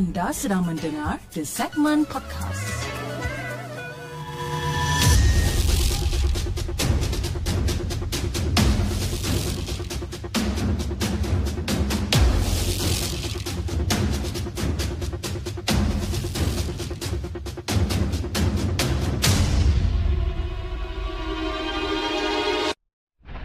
[0.00, 2.74] Anda sedang mendengar The Segment Podcast.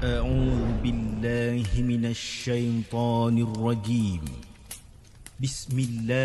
[0.03, 4.23] أعوذ بالله من الشيطان الرجيم
[5.41, 6.24] بسم الله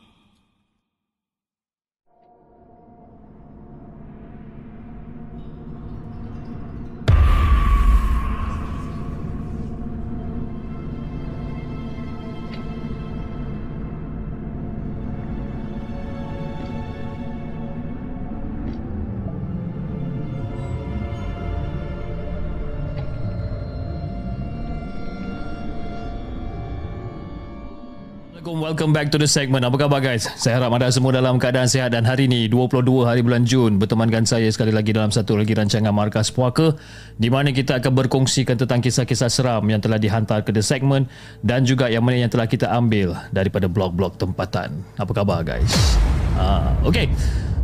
[28.31, 29.67] Assalamualaikum, welcome back to the segment.
[29.67, 30.23] Apa khabar guys?
[30.39, 34.23] Saya harap anda semua dalam keadaan sihat dan hari ini 22 hari bulan Jun bertemankan
[34.23, 36.71] saya sekali lagi dalam satu lagi rancangan Markas Puaka
[37.19, 41.11] di mana kita akan berkongsikan tentang kisah-kisah seram yang telah dihantar ke the segment
[41.43, 44.79] dan juga yang mana yang telah kita ambil daripada blog-blog tempatan.
[44.95, 45.99] Apa khabar guys?
[46.39, 47.11] Ha, okay.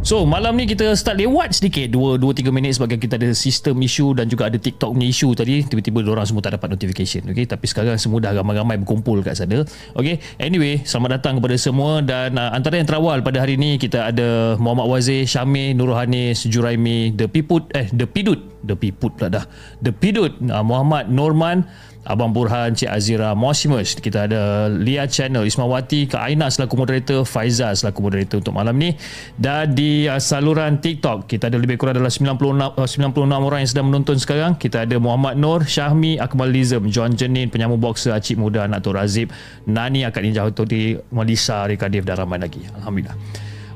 [0.05, 4.29] So malam ni kita start lewat sedikit 2-3 minit sebab kita ada sistem isu dan
[4.29, 7.49] juga ada TikTok punya isu tadi tiba-tiba orang semua tak dapat notification okay?
[7.49, 9.65] tapi sekarang semua dah ramai-ramai berkumpul kat sana
[9.97, 10.21] okay?
[10.37, 14.53] anyway selamat datang kepada semua dan uh, antara yang terawal pada hari ni kita ada
[14.61, 19.45] Muhammad Wazir Syamir Nurul Hanis Juraimi The Piput eh The Pidut The Piput pula dah
[19.81, 21.65] The Pidut uh, Muhammad Norman
[22.07, 23.99] Abang Burhan, Cik Azira Mosimus.
[23.99, 28.95] Kita ada Lia Channel, Ismawati, Kak Aina selaku moderator, Faizal selaku moderator untuk malam ni.
[29.35, 33.71] Dan di uh, saluran TikTok, kita ada lebih kurang dalam 96, uh, 96 orang yang
[33.75, 34.55] sedang menonton sekarang.
[34.55, 38.95] Kita ada Muhammad Nur, Syahmi, Akmal Lizam, John Jenin, penyamu boxer, Acik Muda, Anak Tok
[38.95, 39.27] Razib,
[39.67, 42.63] Nani, Akad Ninja Hotodi, Melissa, Rika Dev dan ramai lagi.
[42.71, 43.19] Alhamdulillah.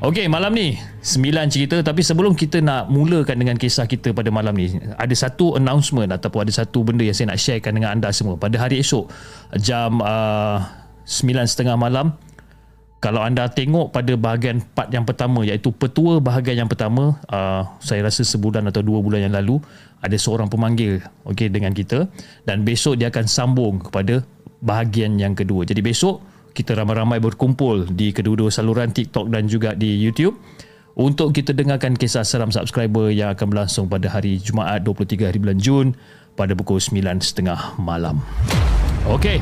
[0.02, 4.58] Okey, malam ni sembilan cerita tapi sebelum kita nak mulakan dengan kisah kita pada malam
[4.58, 8.34] ni, ada satu announcement ataupun ada satu benda yang saya nak sharekan dengan anda semua.
[8.34, 9.14] Pada hari esok
[9.62, 10.58] jam uh,
[11.06, 12.18] sembilan setengah malam
[12.98, 18.02] kalau anda tengok pada bahagian part yang pertama iaitu petua bahagian yang pertama uh, saya
[18.02, 19.62] rasa sebulan atau dua bulan yang lalu
[20.02, 20.98] ada seorang pemanggil
[21.30, 22.10] okey dengan kita
[22.50, 24.26] dan besok dia akan sambung kepada
[24.66, 25.62] bahagian yang kedua.
[25.62, 30.36] Jadi besok kita ramai-ramai berkumpul di kedua-dua saluran TikTok dan juga di YouTube
[31.00, 35.60] untuk kita dengarkan kisah seram subscriber yang akan berlangsung pada hari Jumaat 23 hari bulan
[35.60, 35.88] Jun
[36.36, 38.20] pada pukul 9.30 malam.
[39.08, 39.40] Okey,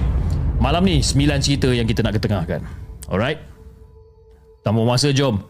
[0.62, 2.62] malam ni 9 cerita yang kita nak ketengahkan.
[3.10, 3.42] Alright?
[4.62, 5.42] Tanpa masa, jom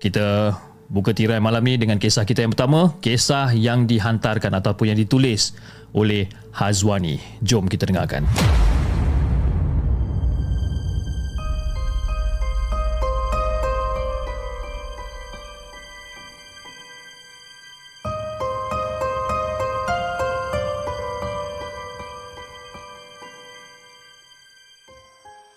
[0.00, 0.56] kita
[0.86, 2.96] buka tirai malam ni dengan kisah kita yang pertama.
[3.00, 5.56] Kisah yang dihantarkan ataupun yang ditulis
[5.92, 7.20] oleh Hazwani.
[7.44, 8.24] Jom kita dengarkan.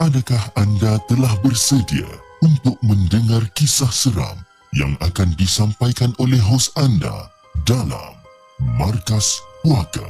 [0.09, 2.09] Adakah anda telah bersedia
[2.41, 4.41] untuk mendengar kisah seram
[4.73, 7.29] yang akan disampaikan oleh hos anda
[7.61, 8.17] dalam
[8.57, 10.09] Markas Puaka?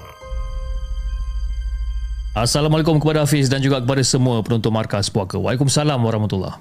[2.32, 5.36] Assalamualaikum kepada Hafiz dan juga kepada semua penonton Markas Puaka.
[5.36, 6.56] Waalaikumsalam warahmatullahi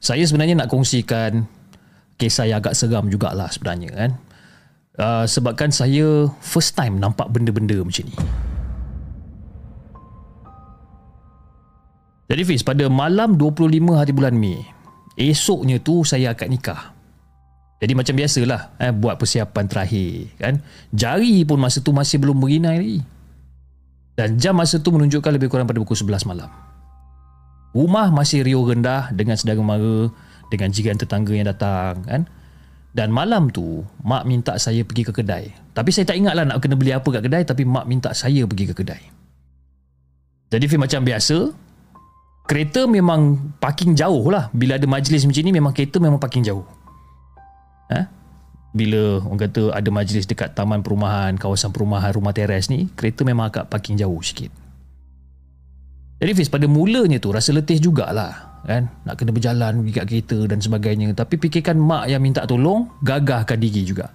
[0.00, 1.44] Saya sebenarnya nak kongsikan
[2.16, 4.10] kisah yang agak seram jugalah sebenarnya kan.
[4.96, 8.16] Uh, sebabkan saya first time nampak benda-benda macam ni.
[12.28, 14.60] Jadi Fiz, pada malam 25 hari bulan Mei,
[15.16, 16.92] esoknya tu saya akad nikah.
[17.80, 20.28] Jadi macam biasalah, eh, buat persiapan terakhir.
[20.36, 20.54] kan.
[20.92, 23.00] Jari pun masa tu masih belum berinai lagi.
[24.18, 26.50] Dan jam masa tu menunjukkan lebih kurang pada pukul 11 malam.
[27.72, 30.10] Rumah masih riuh rendah dengan sedara mara,
[30.50, 32.02] dengan jiran tetangga yang datang.
[32.02, 32.26] kan.
[32.92, 35.54] Dan malam tu, mak minta saya pergi ke kedai.
[35.70, 38.64] Tapi saya tak ingatlah nak kena beli apa kat kedai, tapi mak minta saya pergi
[38.68, 39.02] ke kedai.
[40.50, 41.67] Jadi Fiz macam biasa,
[42.48, 44.48] kereta memang parking jauh lah.
[44.56, 46.64] Bila ada majlis macam ni memang kereta memang parking jauh.
[47.92, 48.08] Ha?
[48.72, 53.52] Bila orang kata ada majlis dekat taman perumahan, kawasan perumahan, rumah teres ni, kereta memang
[53.52, 54.48] agak parking jauh sikit.
[56.18, 58.48] Jadi Fiz, pada mulanya tu rasa letih jugalah.
[58.66, 62.90] kan nak kena berjalan pergi kat kereta dan sebagainya tapi fikirkan mak yang minta tolong
[63.06, 64.10] gagahkan diri juga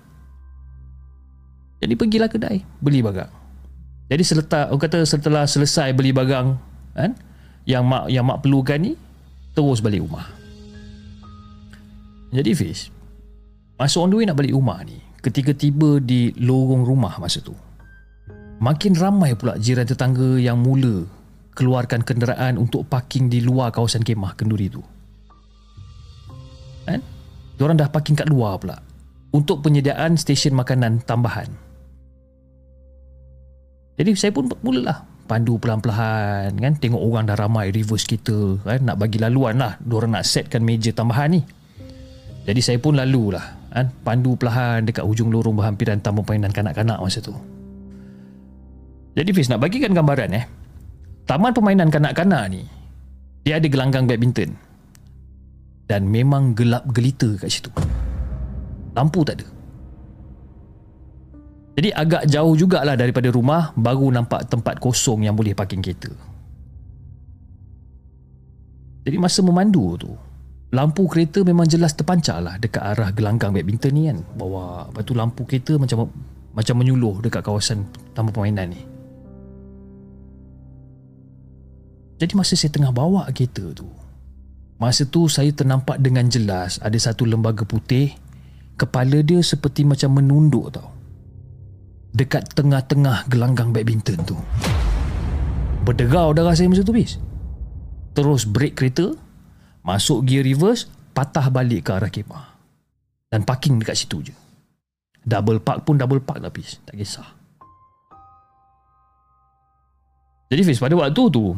[1.80, 3.32] jadi pergilah kedai beli barang
[4.12, 6.48] jadi seletak orang kata setelah selesai beli barang
[6.92, 7.16] kan
[7.64, 8.94] yang mak yang mak perlukan ni
[9.56, 10.28] terus balik rumah
[12.34, 12.90] jadi Fiz
[13.80, 17.56] masa on the way nak balik rumah ni ketika tiba di lorong rumah masa tu
[18.64, 21.08] makin ramai pula jiran tetangga yang mula
[21.54, 24.82] keluarkan kenderaan untuk parking di luar kawasan kemah kenduri tu.
[26.84, 27.00] Kan?
[27.56, 28.78] Diorang dah parking kat luar pula
[29.34, 31.48] untuk penyediaan stesen makanan tambahan.
[33.94, 36.74] Jadi saya pun mulalah pandu pelan-pelan kan?
[36.76, 38.82] Tengok orang dah ramai reverse kita kan?
[38.84, 39.80] Nak bagi laluan lah.
[39.80, 41.42] Diorang nak setkan meja tambahan ni.
[42.44, 43.88] Jadi saya pun lalu lah kan?
[44.04, 47.36] Pandu perlahan dekat hujung lorong berhampiran tamu permainan kanak-kanak masa tu.
[49.14, 50.46] Jadi Fiz nak bagikan gambaran eh?
[51.24, 52.68] Taman permainan kanak-kanak ni
[53.44, 54.56] dia ada gelanggang badminton.
[55.84, 57.70] Dan memang gelap gelita kat situ.
[58.96, 59.53] Lampu tak ada
[61.74, 66.14] jadi agak jauh jugalah daripada rumah baru nampak tempat kosong yang boleh parking kereta.
[69.04, 70.14] Jadi masa memandu tu
[70.70, 74.22] lampu kereta memang jelas terpancar lah dekat arah gelanggang badminton ni kan.
[74.38, 76.14] Bawa lepas tu lampu kereta macam
[76.54, 78.82] macam menyuluh dekat kawasan taman permainan ni.
[82.22, 83.90] Jadi masa saya tengah bawa kereta tu
[84.78, 88.16] Masa tu saya ternampak dengan jelas Ada satu lembaga putih
[88.80, 90.93] Kepala dia seperti macam menunduk tau
[92.14, 94.38] Dekat tengah-tengah gelanggang badminton tu.
[95.82, 97.18] Berderau darah saya masa tu bis.
[98.14, 99.18] Terus break kereta
[99.84, 102.54] Masuk gear reverse Patah balik ke arah kemah.
[103.34, 104.36] Dan parking dekat situ je.
[105.26, 106.78] Double park pun double park lah bis.
[106.86, 107.30] Tak kisah.
[110.54, 111.58] Jadi Fiz pada waktu tu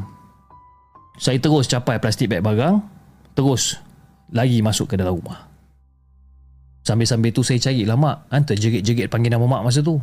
[1.20, 2.80] saya terus capai plastik beg barang
[3.36, 3.80] Terus
[4.32, 5.48] Lagi masuk ke dalam rumah.
[6.82, 8.26] Sambil-sambil tu saya cari lah mak.
[8.32, 10.00] Kan, Terjerit-jerit panggil nama mak masa tu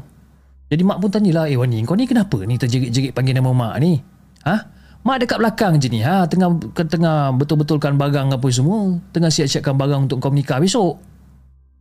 [0.73, 4.01] Jadi mak pun tanyalah Eh Wani kau ni kenapa ni terjerit-jerit panggil nama mak ni
[4.49, 4.57] Ha?
[5.05, 6.25] Mak dekat belakang je ni ha?
[6.25, 10.97] Tengah tengah betul-betulkan barang apa semua Tengah siap-siapkan barang untuk kau menikah besok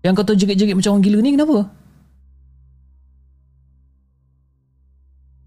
[0.04, 1.58] Yang kau terjerit-jerit macam orang gila ni kenapa?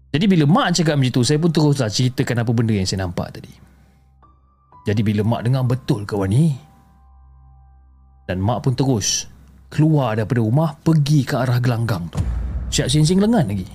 [0.09, 3.29] Jadi bila mak cakap macam tu Saya pun teruslah ceritakan apa benda yang saya nampak
[3.29, 3.53] tadi
[4.85, 6.53] jadi bila mak dengar betul kawan ni
[8.29, 9.25] Dan mak pun terus
[9.65, 13.67] Keluar daripada rumah Pergi ke arah gelanggang tu Siap singsing lengan lagi.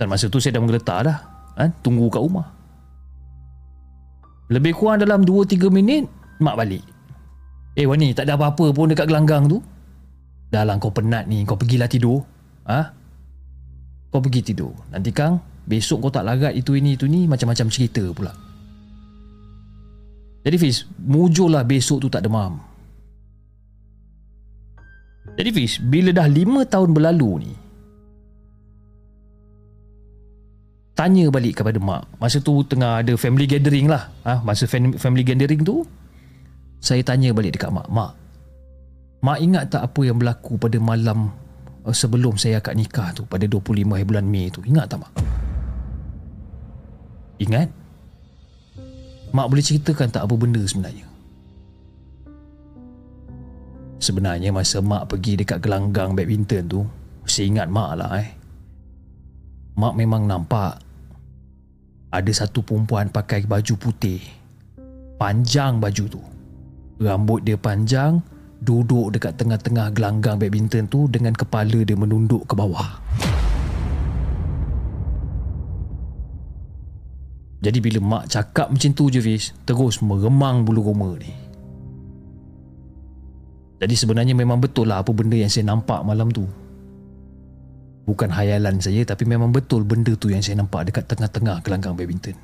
[0.00, 1.18] Dan masa tu saya dah menggeletar dah
[1.60, 1.64] ha?
[1.84, 2.48] Tunggu kat rumah.
[4.50, 6.08] Lebih kurang dalam 2-3 minit
[6.40, 6.82] Mak balik.
[7.76, 9.60] Eh Wani tak ada apa-apa pun dekat gelanggang tu.
[10.50, 11.44] Dah lah kau penat ni.
[11.44, 12.24] Kau pergilah tidur.
[12.64, 12.80] Ha?
[14.10, 14.72] Kau pergi tidur.
[14.90, 18.32] Nanti Kang Besok kau tak larat itu ini itu ni Macam-macam cerita pula.
[20.40, 22.56] Jadi Fiz, mujurlah besok tu tak demam.
[25.40, 27.52] Jadi Fiz, bila dah 5 tahun berlalu ni,
[30.92, 32.04] tanya balik kepada mak.
[32.20, 34.12] Masa tu tengah ada family gathering lah.
[34.28, 34.44] Ha?
[34.44, 34.68] Masa
[35.00, 35.80] family gathering tu,
[36.76, 37.88] saya tanya balik dekat mak.
[37.88, 38.12] Mak,
[39.24, 41.32] mak ingat tak apa yang berlaku pada malam
[41.88, 44.60] uh, sebelum saya akad nikah tu pada 25 bulan Mei tu?
[44.60, 45.12] Ingat tak mak?
[47.40, 47.68] Ingat?
[49.32, 51.09] Mak boleh ceritakan tak apa benda sebenarnya?
[54.00, 56.80] Sebenarnya masa mak pergi dekat gelanggang badminton tu
[57.28, 58.32] Saya ingat mak lah eh.
[59.76, 60.80] Mak memang nampak
[62.08, 64.24] Ada satu perempuan pakai baju putih
[65.20, 66.22] Panjang baju tu.
[66.96, 68.24] Rambut dia panjang
[68.56, 73.04] Duduk dekat tengah-tengah gelanggang badminton tu Dengan kepala dia menunduk ke bawah.
[77.60, 81.49] Jadi bila mak cakap macam tu je Fiz Terus meremang bulu roma ni
[83.80, 86.44] Jadi sebenarnya memang betul lah Apa benda yang saya nampak malam tu
[88.04, 92.36] Bukan hayalan saya Tapi memang betul benda tu yang saya nampak Dekat tengah-tengah gelanggang badminton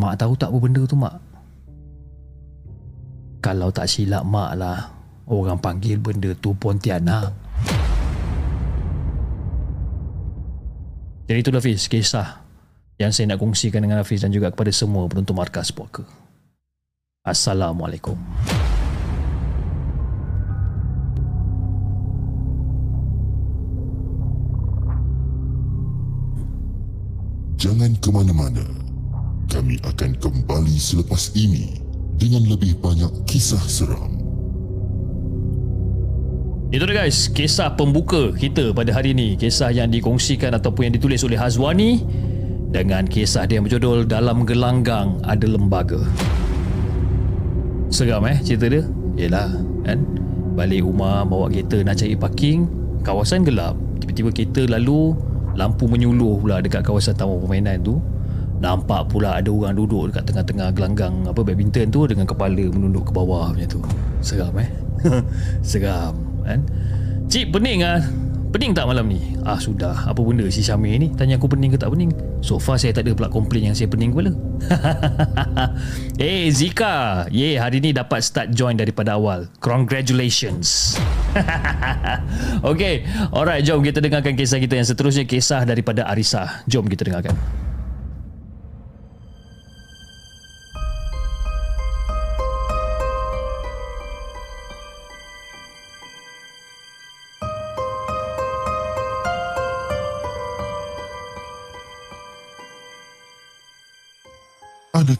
[0.00, 1.20] Mak tahu tak apa benda tu mak?
[3.44, 4.88] Kalau tak silap mak lah
[5.28, 7.28] Orang panggil benda tu Pontianak
[11.28, 12.50] Jadi itulah Fiz Kisah
[13.00, 16.04] yang saya nak kongsikan dengan Hafiz dan juga kepada semua penonton markas puaka.
[17.24, 18.20] Assalamualaikum.
[27.60, 28.64] Jangan ke mana-mana.
[29.52, 31.76] Kami akan kembali selepas ini
[32.16, 34.16] dengan lebih banyak kisah seram.
[36.72, 39.36] Itu dia guys, kisah pembuka kita pada hari ini.
[39.36, 42.00] Kisah yang dikongsikan ataupun yang ditulis oleh Hazwani
[42.72, 46.00] dengan kisah dia yang berjudul Dalam Gelanggang Ada Lembaga.
[47.92, 48.88] Seram eh cerita dia?
[49.20, 49.52] Yelah
[49.84, 50.00] kan
[50.56, 52.70] Balik rumah bawa kereta nak cari parking
[53.02, 55.18] Kawasan gelap Tiba-tiba kereta lalu
[55.60, 58.00] Lampu menyuluh pula dekat kawasan taman permainan tu
[58.60, 63.12] Nampak pula ada orang duduk dekat tengah-tengah gelanggang apa badminton tu dengan kepala menunduk ke
[63.16, 63.80] bawah macam tu.
[64.20, 64.68] Seram eh.
[65.64, 66.12] Seram
[66.44, 66.60] kan.
[67.24, 68.04] Cik pening ah.
[68.50, 69.38] Pening tak malam ni?
[69.46, 70.10] Ah sudah.
[70.10, 71.14] Apa benda si Syamir ni?
[71.14, 72.10] Tanya aku pening ke tak pening?
[72.42, 74.34] So far saya tak ada pula komplain yang saya pening kepala.
[76.18, 77.30] eh hey, Zika.
[77.30, 79.46] Ye yeah, hari ni dapat start join daripada awal.
[79.62, 80.98] Congratulations.
[82.74, 83.06] okay.
[83.30, 85.30] Alright jom kita dengarkan kisah kita yang seterusnya.
[85.30, 86.66] Kisah daripada Arisa.
[86.66, 87.59] Jom kita dengarkan.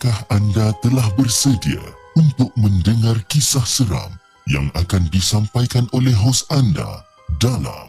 [0.00, 1.76] Adakah anda telah bersedia
[2.16, 4.08] untuk mendengar kisah seram
[4.48, 7.04] yang akan disampaikan oleh hos anda
[7.36, 7.84] dalam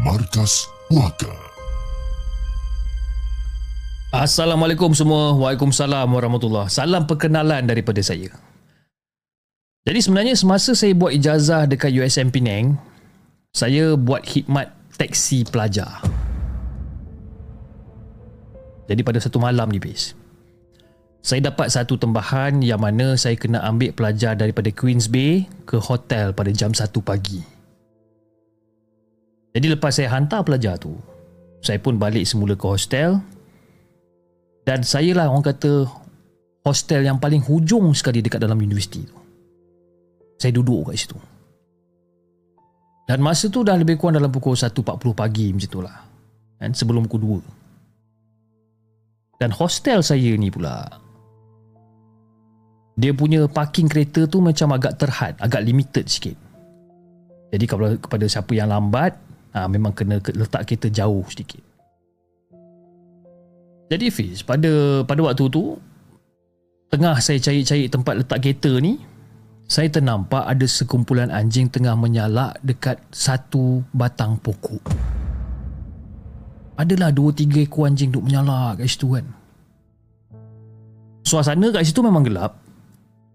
[0.00, 1.28] Markas Puaka?
[4.16, 5.36] Assalamualaikum semua.
[5.36, 8.32] Waalaikumsalam warahmatullahi Salam perkenalan daripada saya.
[9.84, 12.80] Jadi sebenarnya semasa saya buat ijazah dekat USM Penang,
[13.52, 16.00] saya buat khidmat teksi pelajar.
[18.88, 20.21] Jadi pada satu malam ni, base
[21.22, 26.34] saya dapat satu tembahan yang mana saya kena ambil pelajar daripada Queens Bay ke hotel
[26.34, 27.38] pada jam 1 pagi.
[29.54, 30.98] Jadi lepas saya hantar pelajar tu,
[31.62, 33.22] saya pun balik semula ke hostel
[34.66, 35.86] dan saya lah orang kata
[36.66, 39.14] hostel yang paling hujung sekali dekat dalam universiti tu.
[40.42, 41.14] Saya duduk kat situ.
[43.06, 44.74] Dan masa tu dah lebih kurang dalam pukul 1.40
[45.14, 46.02] pagi macam tu lah.
[46.58, 46.74] Kan?
[46.74, 47.38] Sebelum pukul
[49.38, 49.38] 2.
[49.38, 51.01] Dan hostel saya ni pula
[52.92, 56.36] dia punya parking kereta tu macam agak terhad, agak limited sikit.
[57.52, 59.16] Jadi kalau kepada siapa yang lambat,
[59.56, 61.60] ha, memang kena letak kereta jauh sedikit.
[63.92, 65.76] Jadi Fiz, pada pada waktu tu
[66.88, 68.96] tengah saya cari-cari tempat letak kereta ni,
[69.68, 74.80] saya ternampak ada sekumpulan anjing tengah menyalak dekat satu batang pokok.
[76.76, 79.28] Adalah dua tiga ekor anjing duk menyalak kat situ kan.
[81.24, 82.61] Suasana kat situ memang gelap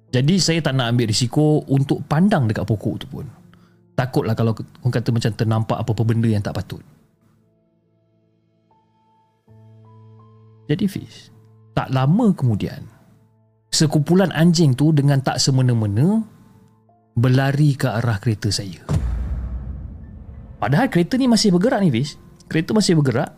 [0.08, 3.26] jadi saya tak nak ambil risiko untuk pandang dekat pokok tu pun.
[3.98, 6.80] Takutlah kalau orang kata macam ternampak apa-apa benda yang tak patut.
[10.68, 11.32] Jadi Fiz,
[11.72, 12.84] tak lama kemudian,
[13.72, 16.24] sekumpulan anjing tu dengan tak semena-mena
[17.16, 18.84] berlari ke arah kereta saya.
[20.60, 22.20] Padahal kereta ni masih bergerak ni Fiz.
[22.48, 23.32] Kereta masih bergerak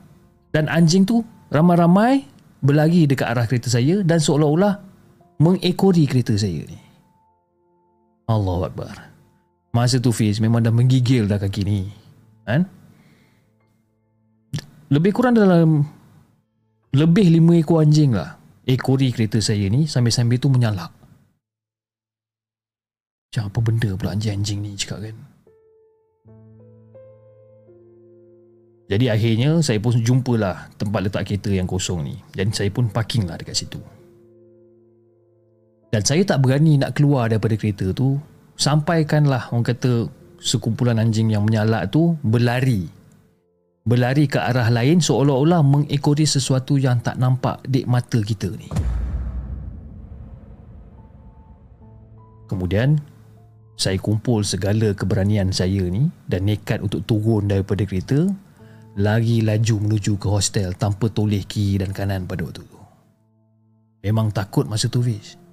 [0.54, 2.26] dan anjing tu ramai-ramai
[2.60, 4.89] berlari dekat arah kereta saya dan seolah-olah
[5.40, 6.80] mengekori kereta saya ni.
[8.30, 9.10] Allahu Akbar.
[9.74, 11.88] Masa tu Fiz memang dah menggigil dah kaki ni.
[12.44, 12.68] Kan?
[14.90, 15.86] Lebih kurang dalam
[16.90, 20.94] lebih lima ekor anjing lah ekori kereta saya ni sambil-sambil tu menyalak.
[23.30, 25.18] Macam apa benda pula anjing-anjing ni cakap kan?
[28.90, 32.18] Jadi akhirnya saya pun jumpalah tempat letak kereta yang kosong ni.
[32.34, 33.78] Dan saya pun parking lah dekat situ.
[35.90, 38.22] Dan saya tak berani nak keluar daripada kereta tu.
[38.60, 39.92] Sampaikanlah orang kata
[40.40, 42.88] Sekumpulan anjing yang menyalak tu Berlari.
[43.84, 48.70] Berlari ke arah lain Seolah-olah mengekori sesuatu yang tak nampak Dek mata kita ni.
[52.48, 53.02] Kemudian
[53.74, 58.30] Saya kumpul segala keberanian saya ni Dan nekat untuk turun daripada kereta
[59.00, 62.80] Lari laju menuju ke hostel Tanpa toleh kiri dan kanan pada waktu tu.
[64.06, 65.49] Memang takut masa tu Fish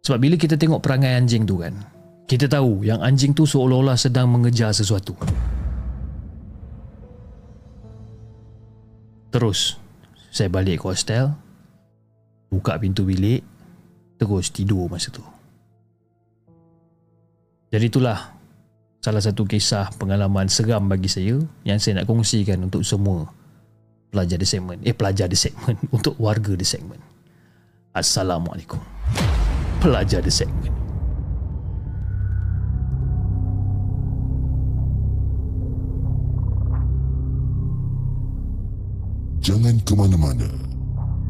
[0.00, 1.76] Sebab bila kita tengok perangai anjing tu kan,
[2.24, 5.12] kita tahu yang anjing tu seolah-olah sedang mengejar sesuatu.
[9.30, 9.76] Terus,
[10.32, 11.30] saya balik ke hostel,
[12.48, 13.44] buka pintu bilik,
[14.16, 15.22] terus tidur masa tu.
[17.70, 18.34] Jadi itulah
[18.98, 23.30] salah satu kisah pengalaman seram bagi saya yang saya nak kongsikan untuk semua
[24.10, 24.82] pelajar di segmen.
[24.82, 25.78] Eh, pelajar di segmen.
[25.94, 26.98] Untuk warga di segmen.
[27.94, 28.99] Assalamualaikum
[29.80, 30.70] pelajar di segmen.
[39.40, 40.46] Jangan ke mana-mana.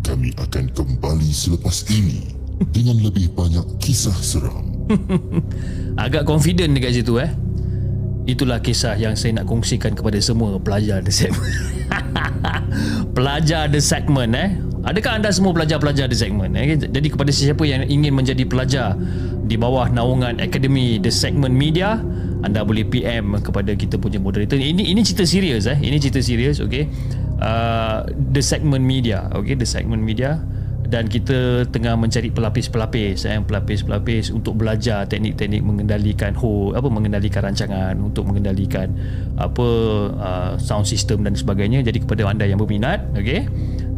[0.02, 2.34] Kami akan kembali selepas ini
[2.74, 4.66] dengan lebih banyak kisah seram.
[6.04, 7.30] Agak confident dekat situ eh.
[8.28, 11.56] itulah kisah yang saya nak kongsikan kepada semua pelajar The Segment.
[13.16, 14.50] pelajar The Segment eh.
[14.80, 16.76] Adakah anda semua pelajar-pelajar The Segment eh?
[16.80, 18.96] Jadi kepada sesiapa yang ingin menjadi pelajar
[19.44, 22.00] di bawah naungan Akademi The Segment Media,
[22.40, 24.56] anda boleh PM kepada kita punya moderator.
[24.56, 25.76] Ini ini cerita serius eh.
[25.76, 26.88] Ini cerita serius, okey.
[27.40, 30.40] Uh, the Segment Media, okey, The Segment Media
[30.90, 37.94] dan kita tengah mencari pelapis-pelapis eh pelapis-pelapis untuk belajar teknik-teknik mengendalikan ho apa mengendalikan rancangan
[38.02, 38.90] untuk mengendalikan
[39.38, 39.68] apa
[40.18, 43.46] uh, sound system dan sebagainya jadi kepada anda yang berminat okey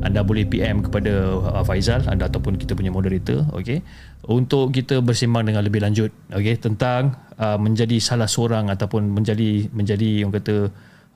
[0.03, 3.81] anda boleh PM kepada uh, Faizal anda ataupun kita punya moderator okey
[4.27, 10.27] untuk kita bersembang dengan lebih lanjut okey tentang uh, menjadi salah seorang ataupun menjadi menjadi
[10.27, 10.69] yang kata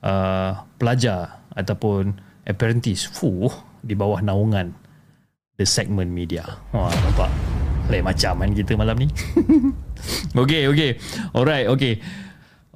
[0.03, 2.15] uh, pelajar ataupun
[2.47, 3.51] apprentice fuh
[3.83, 4.71] di bawah naungan
[5.57, 6.45] The Segment Media.
[6.69, 7.29] Wah, nampak?
[7.89, 9.07] Lain macam kan kita malam ni.
[10.43, 11.01] okay, okay.
[11.33, 11.97] Alright, okay.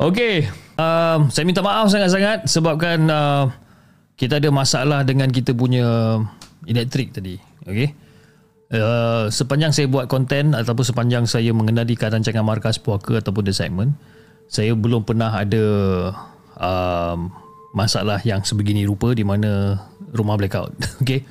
[0.01, 0.49] Okay.
[0.81, 3.53] Um, saya minta maaf sangat-sangat sebabkan uh,
[4.21, 6.21] kita ada masalah dengan kita punya
[6.69, 7.41] elektrik tadi.
[7.65, 7.97] Okay.
[8.69, 13.97] Uh, sepanjang saya buat konten ataupun sepanjang saya mengenali rancangan markas puaka ataupun The Segment,
[14.45, 15.65] saya belum pernah ada
[16.53, 17.33] um,
[17.73, 19.81] masalah yang sebegini rupa di mana
[20.13, 20.69] rumah blackout.
[21.01, 21.25] okay.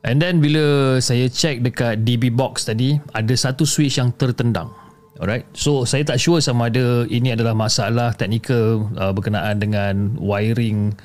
[0.00, 4.72] And then bila saya check dekat DB box tadi ada satu switch yang tertendang.
[5.20, 5.44] Alright.
[5.52, 10.96] So saya tak sure sama ada ini adalah masalah teknikal uh, berkenaan dengan wiring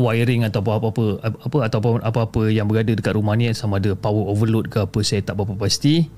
[0.00, 4.72] wiring atau apa-apa apa ataupun apa-apa yang berada dekat rumah ni sama ada power overload
[4.72, 6.08] ke apa saya tak berapa pasti.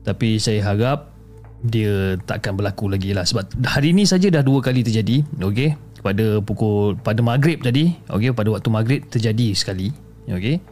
[0.00, 1.12] Tapi saya harap
[1.60, 3.28] dia takkan berlaku lagi lah.
[3.28, 5.76] Sebab hari ni saja dah dua kali terjadi okey?
[6.00, 8.32] Pada pukul pada maghrib tadi okey?
[8.32, 9.92] Pada waktu maghrib terjadi sekali
[10.30, 10.62] Okay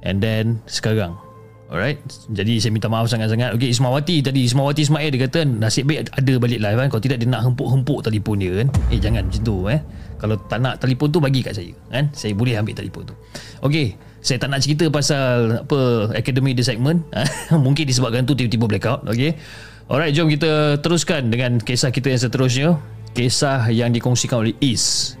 [0.00, 1.25] And then Sekarang
[1.66, 1.98] Alright.
[2.30, 3.58] Jadi saya minta maaf sangat-sangat.
[3.58, 4.46] Okay Ismawati tadi.
[4.46, 6.88] Ismawati Ismail dia kata Nasib baik ada balik live kan?
[6.94, 8.68] Kalau tidak dia nak hempuk-hempuk telefon dia kan?
[8.94, 9.80] Eh jangan macam tu eh.
[10.16, 12.06] Kalau tak nak telefon tu bagi kat saya kan?
[12.14, 13.14] Saya boleh ambil telefon tu.
[13.62, 16.98] Okay saya tak nak cerita pasal apa Academy the segment
[17.66, 19.38] Mungkin disebabkan tu tiba-tiba blackout Okay
[19.86, 22.68] Alright jom kita teruskan dengan kisah kita yang seterusnya.
[23.14, 25.14] Kisah yang dikongsikan oleh Is.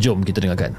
[0.00, 0.72] Jom kita dengarkan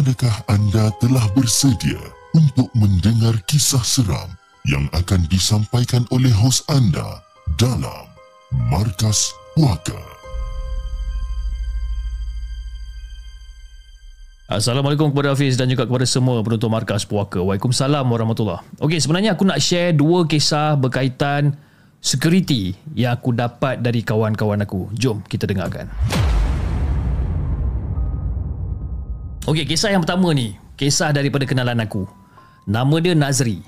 [0.00, 2.00] Adakah anda telah bersedia
[2.32, 4.32] untuk mendengar kisah seram
[4.64, 7.20] yang akan disampaikan oleh hos anda
[7.60, 8.08] dalam
[8.72, 10.00] Markas Puaka?
[14.48, 17.44] Assalamualaikum kepada Hafiz dan juga kepada semua penonton Markas Puaka.
[17.44, 21.60] Waalaikumsalam warahmatullahi Okey, sebenarnya aku nak share dua kisah berkaitan
[22.00, 24.88] security yang aku dapat dari kawan-kawan aku.
[24.96, 25.92] Jom kita dengarkan.
[29.48, 32.04] Okey, kisah yang pertama ni, kisah daripada kenalan aku.
[32.68, 33.64] Nama dia Nazri.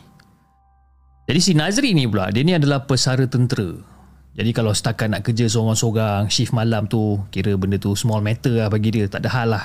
[1.24, 3.72] Jadi si Nazri ni pula, dia ni adalah pesara tentera.
[4.36, 8.68] Jadi kalau setakat nak kerja seorang-seorang, shift malam tu, kira benda tu small matter lah
[8.68, 9.64] bagi dia, tak ada hal lah.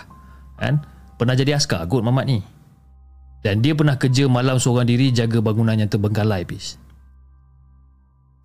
[0.55, 0.79] Kan?
[1.19, 2.39] Pernah jadi askar kot mamat ni.
[3.43, 6.79] Dan dia pernah kerja malam seorang diri jaga bangunan yang terbengkalai pis.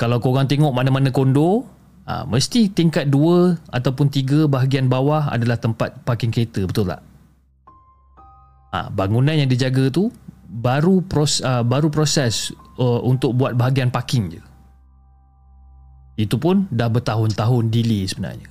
[0.03, 1.63] Kalau korang tengok mana-mana kondo,
[2.11, 7.12] ha, mesti tingkat 2 ataupun 3 bahagian bawah adalah tempat parking kereta, betul tak?
[8.73, 10.09] Ha, bangunan yang dijaga tu
[10.49, 14.43] baru pros, uh, baru proses uh, untuk buat bahagian parking je.
[16.17, 18.49] Itu pun dah bertahun-tahun delay sebenarnya.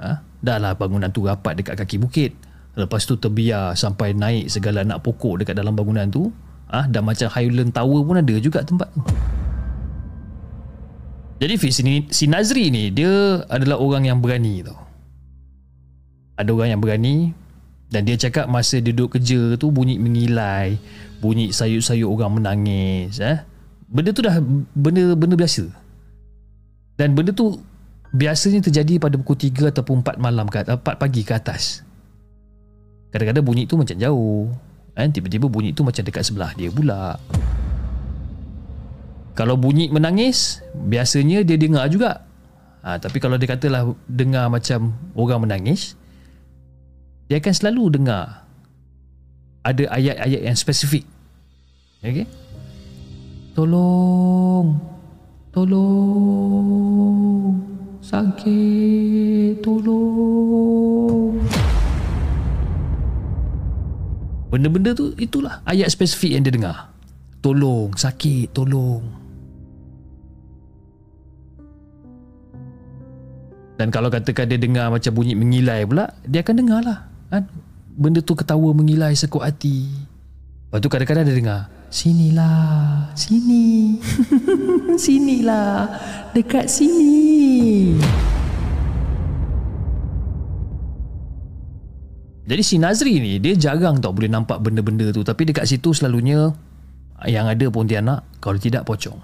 [0.00, 0.30] Ha?
[0.40, 2.32] dah lah bangunan tu rapat dekat kaki bukit.
[2.74, 6.32] Lepas tu terbiar sampai naik segala anak pokok dekat dalam bangunan tu.
[6.70, 9.02] Ah dan macam Highland Tower pun ada juga tempat tu.
[11.40, 14.76] Jadi Fiz ni, si Nazri ni dia adalah orang yang berani tau.
[16.36, 17.32] Ada orang yang berani
[17.90, 20.78] dan dia cakap masa dia duduk kerja tu bunyi mengilai,
[21.18, 23.42] bunyi sayup-sayup orang menangis, eh.
[23.90, 24.38] Benda tu dah
[24.78, 25.66] benda benda biasa.
[26.94, 27.58] Dan benda tu
[28.14, 31.82] biasanya terjadi pada pukul 3 ataupun 4 malam ke 4 pagi ke atas.
[33.10, 34.46] Kadang-kadang bunyi tu macam jauh.
[34.94, 37.18] Eh, tiba-tiba bunyi tu macam dekat sebelah dia pula.
[39.34, 42.22] Kalau bunyi menangis, biasanya dia dengar juga.
[42.86, 45.98] Ha, tapi kalau dia katalah dengar macam orang menangis,
[47.30, 48.42] dia akan selalu dengar
[49.62, 51.06] ada ayat-ayat yang spesifik.
[52.02, 52.26] Okey.
[53.54, 54.74] Tolong.
[55.54, 57.54] Tolong.
[58.02, 59.62] Sakit.
[59.62, 61.38] Tolong.
[64.50, 66.90] Benda-benda tu itulah ayat spesifik yang dia dengar.
[67.38, 69.06] Tolong, sakit, tolong.
[73.78, 77.09] Dan kalau katakan dia dengar macam bunyi mengilai pula, dia akan dengar lah.
[77.30, 77.46] Kan?
[77.94, 79.86] Benda tu ketawa mengilai sekuat hati.
[80.70, 83.98] Lepas tu kadang-kadang dia dengar, Sinilah, sini.
[85.04, 85.90] Sinilah,
[86.30, 87.98] dekat sini.
[92.46, 96.50] Jadi si Nazri ni dia jarang tau boleh nampak benda-benda tu tapi dekat situ selalunya
[97.22, 99.18] yang ada Pontianak kalau tidak pocong.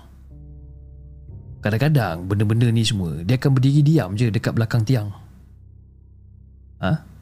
[1.58, 5.10] Kadang-kadang benda-benda ni semua dia akan berdiri diam je dekat belakang tiang.
[6.82, 7.15] Ha?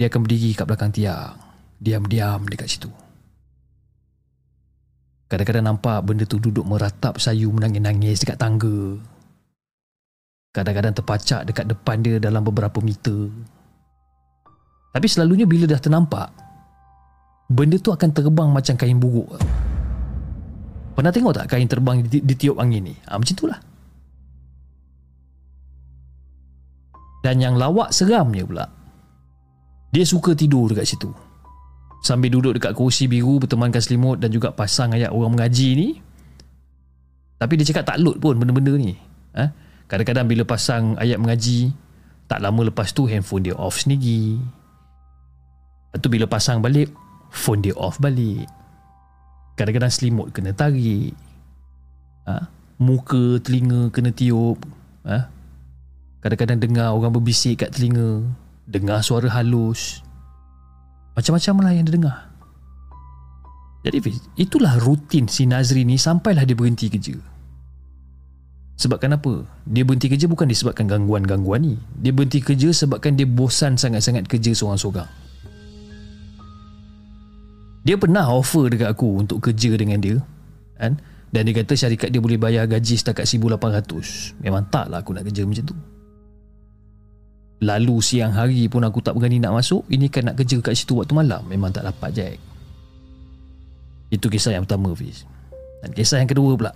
[0.00, 1.36] Dia akan berdiri kat belakang tiang.
[1.76, 2.88] Diam-diam dekat situ.
[5.28, 8.96] Kadang-kadang nampak benda tu duduk meratap sayu menangis-nangis dekat tangga.
[10.56, 13.28] Kadang-kadang terpacak dekat depan dia dalam beberapa meter.
[14.96, 16.32] Tapi selalunya bila dah ternampak,
[17.52, 19.36] benda tu akan terbang macam kain buruk.
[20.96, 22.96] Pernah tengok tak kain terbang di, di tiup angin ni?
[23.04, 23.60] Ha, macam itulah.
[27.20, 28.79] Dan yang lawak seramnya pula
[29.90, 31.10] Dia suka tidur dekat situ.
[32.00, 35.88] Sambil duduk dekat kursi biru Bertemankan selimut dan juga pasang ayat orang mengaji ni.
[37.36, 38.96] Tapi dia cakap tak load pun benda-benda ni.
[39.36, 39.50] Ha?
[39.90, 41.74] Kadang-kadang bila pasang ayat mengaji
[42.30, 44.38] Tak lama lepas tu handphone dia off sendiri.
[45.90, 46.94] Lepas tu bila pasang balik
[47.30, 48.46] Phone dia off balik.
[49.54, 51.14] Kadang-kadang selimut kena tarik.
[52.26, 52.48] Ha?
[52.80, 54.58] Muka, telinga kena tiup.
[55.06, 55.30] Ha?
[56.20, 58.24] Kadang-kadang dengar orang berbisik kat telinga
[58.70, 60.06] Dengar suara halus.
[61.18, 62.18] Macam-macam lah yang dia dengar.
[63.82, 63.98] Jadi
[64.38, 67.18] itulah rutin si Nazri ni Sampailah dia berhenti kerja.
[68.78, 69.44] Sebabkan apa?
[69.68, 71.74] Dia berhenti kerja bukan disebabkan gangguan-gangguan ni.
[71.98, 75.10] Dia berhenti kerja sebabkan dia bosan sangat-sangat kerja seorang-seorang.
[77.84, 80.20] Dia pernah offer dekat aku untuk kerja dengan dia
[80.76, 81.00] kan?
[81.30, 85.24] Dan dia kata syarikat dia boleh bayar gaji setakat 1800 Memang tak lah aku nak
[85.28, 85.76] kerja macam tu
[87.60, 89.84] Lalu siang hari pun aku tak berani nak masuk.
[89.92, 91.44] Ini kan nak kerja kat situ waktu malam.
[91.44, 92.36] Memang tak dapat Jack.
[94.08, 95.28] Itu kisah yang pertama Fiz.
[95.84, 96.72] Dan kisah yang kedua pula.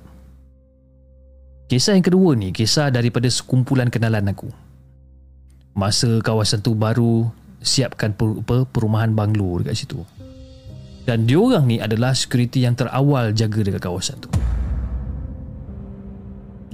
[1.65, 4.53] Kisah yang kedua ni Kisah daripada sekumpulan kenalan aku.
[5.73, 7.33] Masa kawasan tu baru
[7.65, 10.05] Siapkan per, per, perumahan banglo dekat situ.
[11.09, 14.29] Dan diorang ni adalah security yang terawal jaga dekat kawasan tu.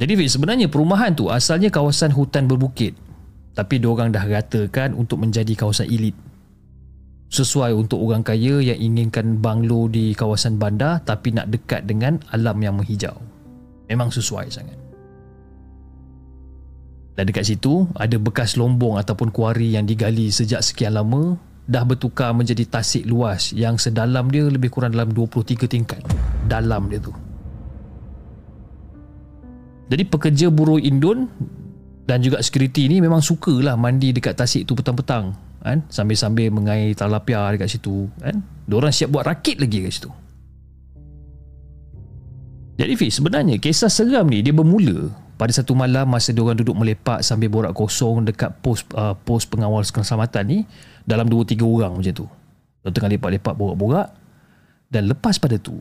[0.03, 2.99] Jadi Fiz, sebenarnya perumahan tu asalnya kawasan hutan berbukit
[3.55, 6.15] tapi diorang dah ratakan untuk menjadi kawasan elit.
[7.31, 12.59] Sesuai untuk orang kaya yang inginkan banglo di kawasan bandar tapi nak dekat dengan alam
[12.59, 13.15] yang menghijau.
[13.87, 14.79] Memang sesuai sangat.
[17.15, 21.39] Dan dekat situ ada bekas lombong ataupun kuari yang digali sejak sekian lama
[21.71, 26.03] dah bertukar menjadi tasik luas yang sedalam dia lebih kurang dalam 23 tingkat.
[26.51, 27.15] Dalam dia tu.
[29.91, 31.31] Jadi pekerja buruh Indon
[32.09, 35.85] dan juga security ni memang sukalah mandi dekat tasik tu petang-petang kan?
[35.93, 38.41] Sambil-sambil mengair talapia dekat situ kan?
[38.65, 40.11] Diorang siap buat rakit lagi kat situ.
[42.81, 47.21] Jadi Fiz sebenarnya kisah seram ni dia bermula pada satu malam masa diorang duduk melepak
[47.21, 50.59] sambil borak kosong dekat pos uh, pos pengawal keselamatan ni
[51.05, 52.27] dalam 2-3 orang macam tu.
[52.81, 54.09] Diorang tengah lepak-lepak borak-borak.
[54.91, 55.79] Dan lepas pada tu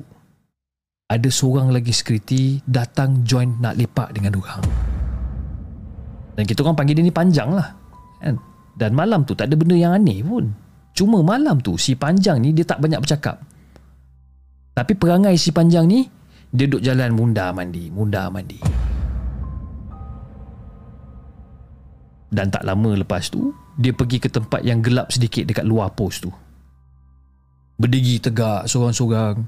[1.09, 4.61] ada seorang lagi security datang join nak lepak dengan diorang
[6.39, 7.75] dan kita orang panggil dia ni panjang lah
[8.23, 8.39] kan?
[8.79, 10.55] Dan malam tu tak ada benda yang aneh pun.
[10.95, 13.43] Cuma malam tu si panjang ni dia tak banyak bercakap.
[14.79, 16.07] Tapi perangai si panjang ni
[16.55, 18.55] Dia duduk jalan munda mandi Munda mandi
[22.31, 26.23] Dan tak lama lepas tu Dia pergi ke tempat yang gelap sedikit dekat luar pos
[26.23, 26.31] tu.
[27.75, 29.43] Berdiri tegak seorang-seorang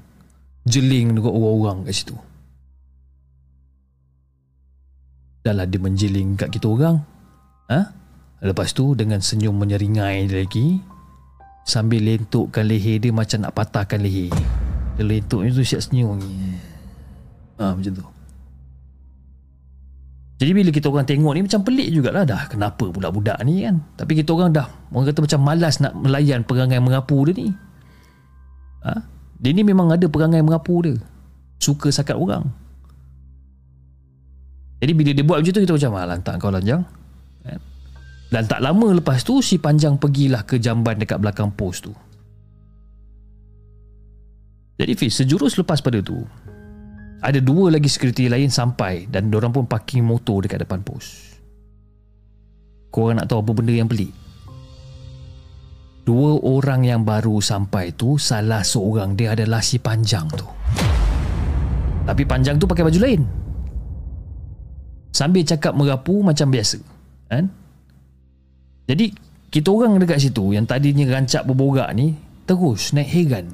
[0.68, 2.16] Jeling dengan orang-orang kat situ
[5.42, 7.02] Dah lah dia menjeling kat kita orang.
[7.66, 7.80] Ha?
[8.42, 10.82] Lepas tu dengan senyum menyeringai dia lagi
[11.62, 14.34] Sambil lentukkan leher dia macam nak patahkan leher
[14.98, 16.18] Dia lentuk tu siap senyum
[17.62, 18.06] ha, Macam tu.
[20.42, 22.50] Jadi bila kita orang tengok ni macam pelik jugalah dah.
[22.50, 23.78] Kenapa pula budak ni kan?
[23.94, 27.48] Tapi kita orang dah Orang kata macam malas nak melayan perangai mengapu dia ni.
[28.82, 28.98] Ha?
[29.38, 30.98] Dia ni memang ada perangai mengapu dia.
[31.62, 32.61] Suka sakat orang
[34.82, 36.82] jadi bila dia buat macam tu kita macam ah lantak kau lanjang.
[37.46, 37.60] Kan?
[38.34, 41.94] Dan tak lama lepas tu si Panjang pergilah ke jamban dekat belakang pos tu.
[44.82, 46.26] Jadi Fiz, sejurus lepas pada tu
[47.22, 51.38] ada dua lagi security lain sampai dan orang pun parking motor dekat depan pos.
[52.90, 54.10] Korang nak tahu apa benda yang pelik?
[56.02, 60.48] Dua orang yang baru sampai tu salah seorang dia adalah si Panjang tu.
[62.02, 63.41] Tapi Panjang tu pakai baju lain
[65.12, 66.80] sambil cakap merapu macam biasa
[67.28, 67.46] kan
[68.88, 69.14] Jadi
[69.52, 72.16] kita orang dekat situ yang tadinya rancak berborak ni
[72.48, 73.46] terus naik heran.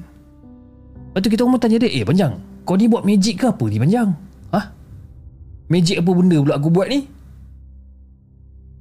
[1.11, 2.33] Lepas tu kita orang tanya dia, "Eh Panjang,
[2.65, 4.09] kau ni buat magic ke apa ni Panjang?"
[4.49, 4.73] "Hah?
[5.69, 7.05] Magic apa benda pula aku buat ni?"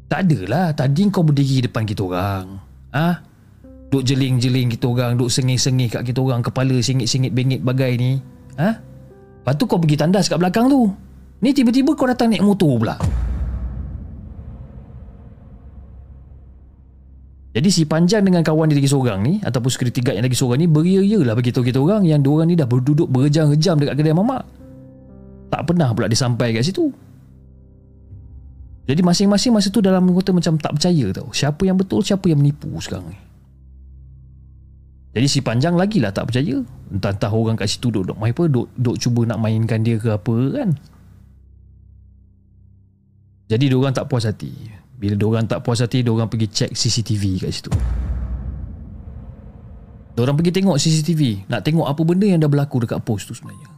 [0.08, 2.56] Tak adalah, tadi kau berdiri depan kita orang.
[2.96, 3.20] Ah,
[3.88, 8.20] Duk jeling-jeling kita orang, duk sengih-sengih kat kita orang, kepala singit-singit bengit bagai ni.
[8.60, 8.76] Ha?
[9.40, 10.92] Lepas tu kau pergi tandas kat belakang tu.
[11.38, 12.98] Ni tiba-tiba kau datang naik motor pula.
[17.58, 20.62] Jadi si Panjang dengan kawan dia lagi seorang ni ataupun security guard yang lagi seorang
[20.62, 23.98] ni beria-ia lah bagi tahu kita orang yang dua orang ni dah berduduk berjam-jam dekat
[23.98, 24.46] kedai mamak.
[25.50, 26.92] Tak pernah pula disampai kat situ.
[28.88, 31.28] Jadi masing-masing masa tu dalam kota macam tak percaya tau.
[31.34, 33.18] Siapa yang betul, siapa yang menipu sekarang ni.
[35.18, 36.62] Jadi si Panjang lagi lah tak percaya.
[36.94, 40.14] Entah-entah orang kat situ duk, duk main apa, duk, duk cuba nak mainkan dia ke
[40.14, 40.78] apa kan.
[43.48, 44.52] Jadi diorang tak puas hati.
[44.98, 47.72] Bila diorang tak puas hati, diorang pergi check CCTV kat situ.
[50.12, 51.48] Diorang pergi tengok CCTV.
[51.48, 53.70] Nak tengok apa benda yang dah berlaku dekat pos tu sebenarnya.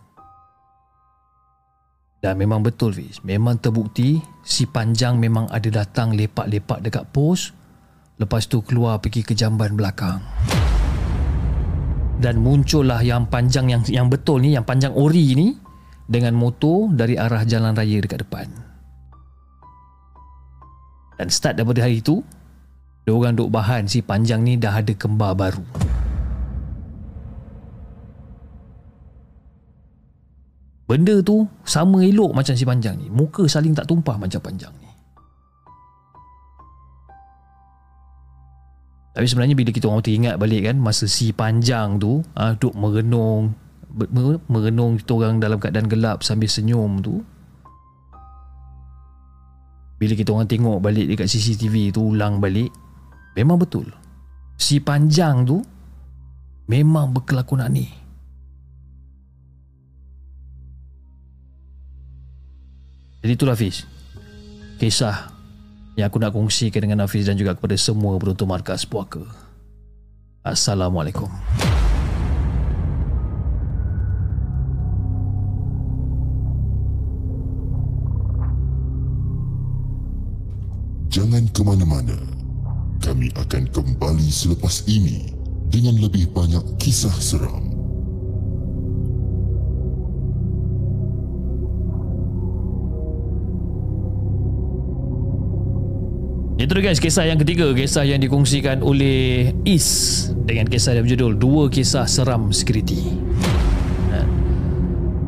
[2.21, 3.23] Dan memang betul Fiz.
[3.23, 7.55] Memang terbukti si Panjang memang ada datang lepak-lepak dekat pos.
[8.21, 10.21] Lepas tu keluar pergi ke jamban belakang
[12.21, 15.57] dan muncullah yang panjang yang yang betul ni yang panjang ori ni
[16.05, 18.47] dengan motor dari arah jalan raya dekat depan
[21.21, 22.25] dan start daripada hari itu
[23.05, 25.61] dia orang duk bahan si panjang ni dah ada kembar baru.
[30.89, 33.13] Benda tu sama elok macam si panjang ni.
[33.13, 34.89] Muka saling tak tumpah macam panjang ni.
[39.13, 43.53] Tapi sebenarnya bila kita orang teringat balik kan masa si panjang tu ah duk merenung
[44.49, 47.21] merenung kita orang dalam keadaan gelap sambil senyum tu
[50.01, 52.73] bila kita orang tengok balik dekat CCTV tu ulang balik
[53.37, 53.85] memang betul
[54.57, 55.61] si panjang tu
[56.65, 57.87] memang berkelakuan ni
[63.21, 63.85] jadi itulah Fiz
[64.81, 65.37] kisah
[66.01, 69.21] yang aku nak kongsikan dengan Hafiz dan juga kepada semua penonton markas puaka.
[70.41, 71.29] Assalamualaikum.
[81.51, 82.17] Ke mana-mana.
[83.01, 85.33] Kami akan kembali selepas ini
[85.71, 87.71] dengan lebih banyak kisah seram.
[96.61, 101.73] Itu guys kisah yang ketiga Kisah yang dikongsikan oleh Is Dengan kisah yang berjudul Dua
[101.73, 103.01] kisah seram security
[103.41, 103.60] ha.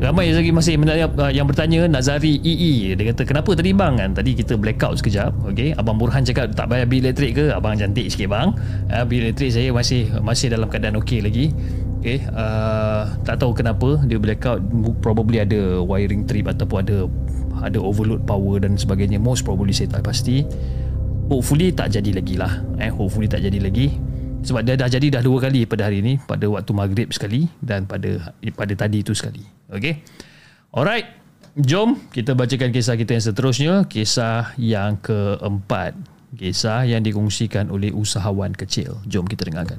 [0.03, 3.95] Ramai lagi masih uh, yang bertanya Nazari EE Dia kata kenapa tadi bang?
[3.95, 5.71] Kan Tadi kita blackout sekejap okay?
[5.79, 7.55] Abang Burhan cakap tak bayar bil elektrik ke?
[7.55, 8.51] Abang cantik sikit bang.
[8.91, 11.55] Uh, Bil elektrik saya masih masih dalam keadaan okey lagi.
[12.03, 14.59] Okay, uh, tak tahu kenapa dia blackout.
[14.99, 17.07] Probably ada wiring trip ataupun ada
[17.63, 19.23] ada overload power dan sebagainya.
[19.23, 20.43] Most probably saya tak pasti.
[21.31, 22.59] Hopefully tak jadi lagi lah.
[22.75, 23.95] Eh hopefully tak jadi lagi
[24.43, 27.87] sebab dia dah jadi dah dua kali pada hari ni pada waktu maghrib sekali dan
[27.87, 29.43] pada pada tadi itu sekali.
[29.71, 30.03] Okey
[30.75, 31.23] alright.
[31.53, 33.73] Jom kita bacakan kisah kita yang seterusnya.
[33.85, 35.93] Kisah yang keempat.
[36.33, 38.97] Kisah yang dikongsikan oleh usahawan kecil.
[39.05, 39.77] Jom kita dengarkan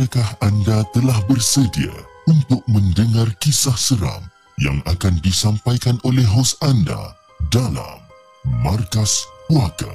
[0.00, 1.92] Adakah anda telah bersedia
[2.24, 4.24] untuk mendengar kisah seram
[4.56, 7.12] yang akan disampaikan oleh hos anda
[7.52, 8.00] dalam
[8.64, 9.92] Markas Puaka?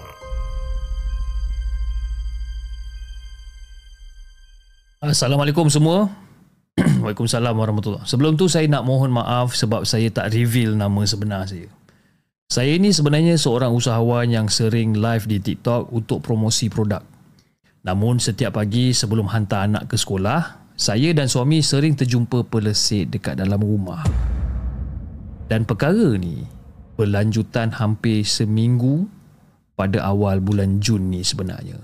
[5.01, 6.05] Assalamualaikum semua.
[7.01, 11.65] Waalaikumsalam warahmatullahi Sebelum tu saya nak mohon maaf sebab saya tak reveal nama sebenar saya.
[12.45, 17.14] Saya ini sebenarnya seorang usahawan yang sering live di TikTok untuk promosi produk.
[17.85, 23.37] Namun setiap pagi sebelum hantar anak ke sekolah, saya dan suami sering terjumpa pelesit dekat
[23.37, 24.01] dalam rumah.
[25.45, 26.49] Dan perkara ni
[26.97, 29.05] berlanjutan hampir seminggu
[29.77, 31.77] pada awal bulan Jun ni sebenarnya.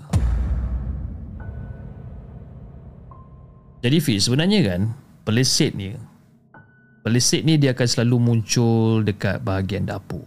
[3.85, 4.81] Jadi Fiz, sebenarnya kan
[5.21, 5.93] pelesit ni
[7.05, 10.25] pelesit ni dia akan selalu muncul dekat bahagian dapur.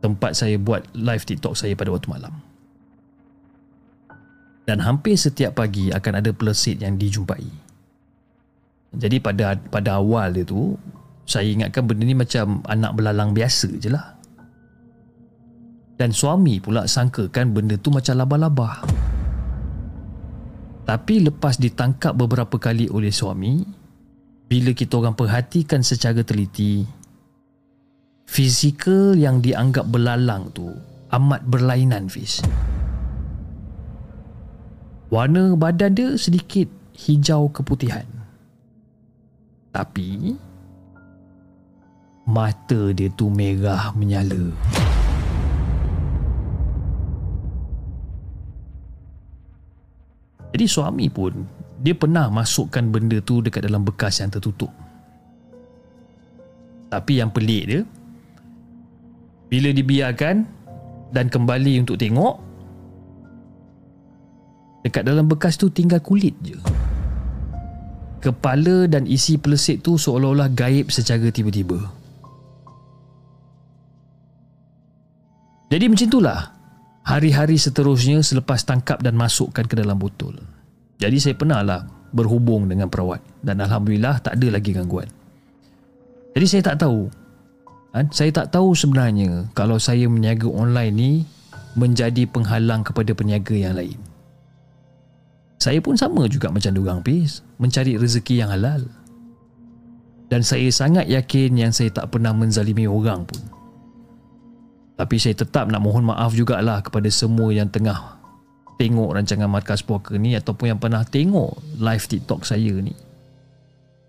[0.00, 2.47] Tempat saya buat live TikTok saya pada waktu malam
[4.68, 7.40] dan hampir setiap pagi akan ada pelesit yang dijumpai.
[8.92, 10.76] Jadi pada pada awal dia tu
[11.24, 14.12] saya ingatkan benda ni macam anak belalang biasa je lah.
[15.96, 18.74] Dan suami pula sangkakan benda tu macam labah-labah.
[20.84, 23.60] Tapi lepas ditangkap beberapa kali oleh suami,
[24.48, 26.84] bila kita orang perhatikan secara teliti,
[28.24, 30.68] fizikal yang dianggap belalang tu
[31.12, 32.40] amat berlainan Fiz.
[35.08, 38.04] Warna badan dia sedikit hijau keputihan.
[39.72, 40.36] Tapi
[42.28, 44.52] mata dia tu merah menyala.
[50.52, 51.40] Jadi suami pun
[51.80, 54.68] dia pernah masukkan benda tu dekat dalam bekas yang tertutup.
[56.92, 57.80] Tapi yang pelik dia
[59.48, 60.44] bila dibiarkan
[61.16, 62.47] dan kembali untuk tengok
[64.88, 66.56] dekat dalam bekas tu tinggal kulit je.
[68.18, 71.78] Kepala dan isi pelesit tu seolah-olah gaib secara tiba-tiba.
[75.68, 76.40] Jadi macam itulah
[77.04, 80.34] hari-hari seterusnya selepas tangkap dan masukkan ke dalam botol.
[80.98, 85.06] Jadi saya pernah lah berhubung dengan perawat dan Alhamdulillah tak ada lagi gangguan.
[86.32, 87.12] Jadi saya tak tahu.
[87.92, 88.08] Kan?
[88.10, 91.12] Saya tak tahu sebenarnya kalau saya meniaga online ni
[91.76, 94.07] menjadi penghalang kepada peniaga yang lain.
[95.58, 98.86] Saya pun sama juga macam durang pis, mencari rezeki yang halal.
[100.30, 103.42] Dan saya sangat yakin yang saya tak pernah menzalimi orang pun.
[104.94, 108.18] Tapi saya tetap nak mohon maaf jugalah kepada semua yang tengah
[108.78, 112.94] tengok rancangan Markas Puaka ni ataupun yang pernah tengok live TikTok saya ni.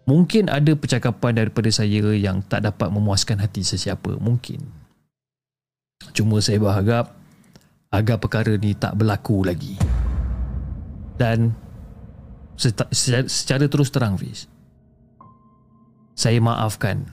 [0.06, 4.18] Mungkin ada percakapan daripada saya yang tak dapat memuaskan hati sesiapa.
[4.18, 4.62] Mungkin.
[6.14, 7.14] Cuma saya berharap
[7.94, 9.78] agar perkara ni tak berlaku lagi
[11.20, 11.52] dan
[12.56, 14.48] secara, terus terang Fiz
[16.16, 17.12] saya maafkan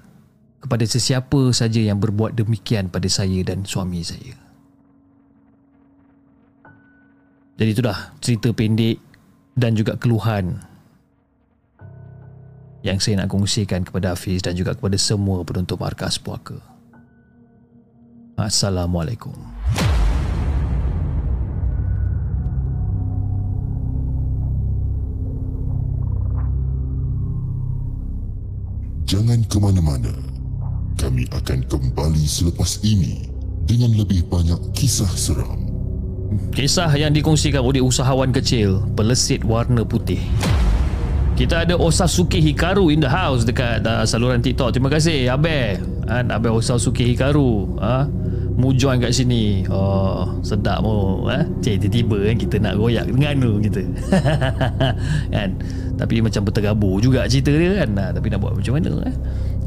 [0.63, 4.39] kepada sesiapa saja yang berbuat demikian pada saya dan suami saya
[7.59, 9.03] jadi itulah cerita pendek
[9.59, 10.61] dan juga keluhan
[12.87, 16.63] yang saya nak kongsikan kepada Hafiz dan juga kepada semua penonton Markas Puaka.
[18.39, 19.35] Assalamualaikum.
[29.07, 30.11] Jangan ke mana-mana.
[30.99, 33.31] Kami akan kembali selepas ini
[33.63, 35.63] dengan lebih banyak kisah seram.
[36.51, 40.19] Kisah yang dikongsikan oleh usahawan kecil Pelesit warna putih
[41.39, 46.27] Kita ada Osasuke Hikaru in the house Dekat uh, saluran TikTok Terima kasih Abe kan?
[46.35, 48.11] Abe Osasuke Hikaru ha?
[48.57, 51.45] Mujuan kat sini Oh sedap mo ha?
[51.61, 53.81] Cik tiba-tiba kan Kita nak royak dengan tu kita
[55.37, 55.49] kan?
[56.01, 59.17] Tapi macam berterabur juga cerita dia kan nah, Tapi nak buat macam mana eh?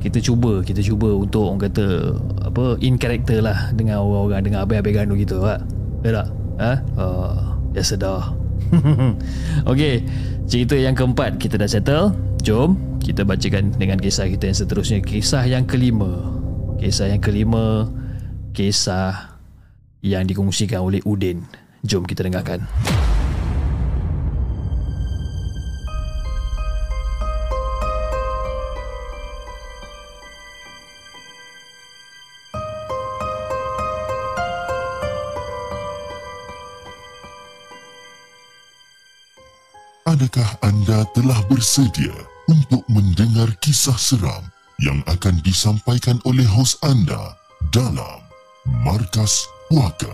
[0.02, 2.18] Kita cuba Kita cuba untuk orang kata
[2.50, 5.62] Apa In character lah Dengan orang-orang Dengan abang-abang Ganu gitu ha?
[6.02, 6.28] Ya tak?
[6.60, 6.74] Ha?
[6.98, 7.36] Oh,
[7.78, 8.34] ya sedar
[9.70, 10.02] Okey
[10.50, 15.46] Cerita yang keempat Kita dah settle Jom Kita bacakan dengan kisah kita yang seterusnya Kisah
[15.46, 16.26] yang kelima
[16.82, 17.86] Kisah yang kelima
[18.60, 19.40] Kisah
[20.04, 21.48] Yang dikongsikan oleh Udin.
[21.80, 22.60] Jom kita dengarkan.
[40.04, 42.12] Adakah anda telah bersedia
[42.52, 44.52] untuk mendengar kisah seram
[44.84, 47.40] yang akan disampaikan oleh hos anda
[47.72, 48.19] dalam
[48.70, 50.14] Markas Puaka?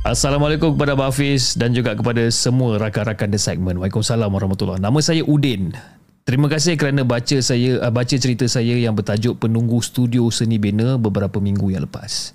[0.00, 3.76] Assalamualaikum kepada Abang Hafiz dan juga kepada semua rakan-rakan The Segment.
[3.76, 5.76] Waalaikumsalam warahmatullahi Nama saya Udin.
[6.24, 10.96] Terima kasih kerana baca saya uh, baca cerita saya yang bertajuk Penunggu Studio Seni Bina
[10.96, 12.32] beberapa minggu yang lepas.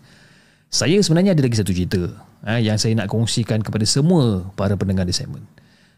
[0.70, 2.14] Saya sebenarnya ada lagi satu cerita
[2.46, 5.50] uh, yang saya nak kongsikan kepada semua para pendengar The Segment.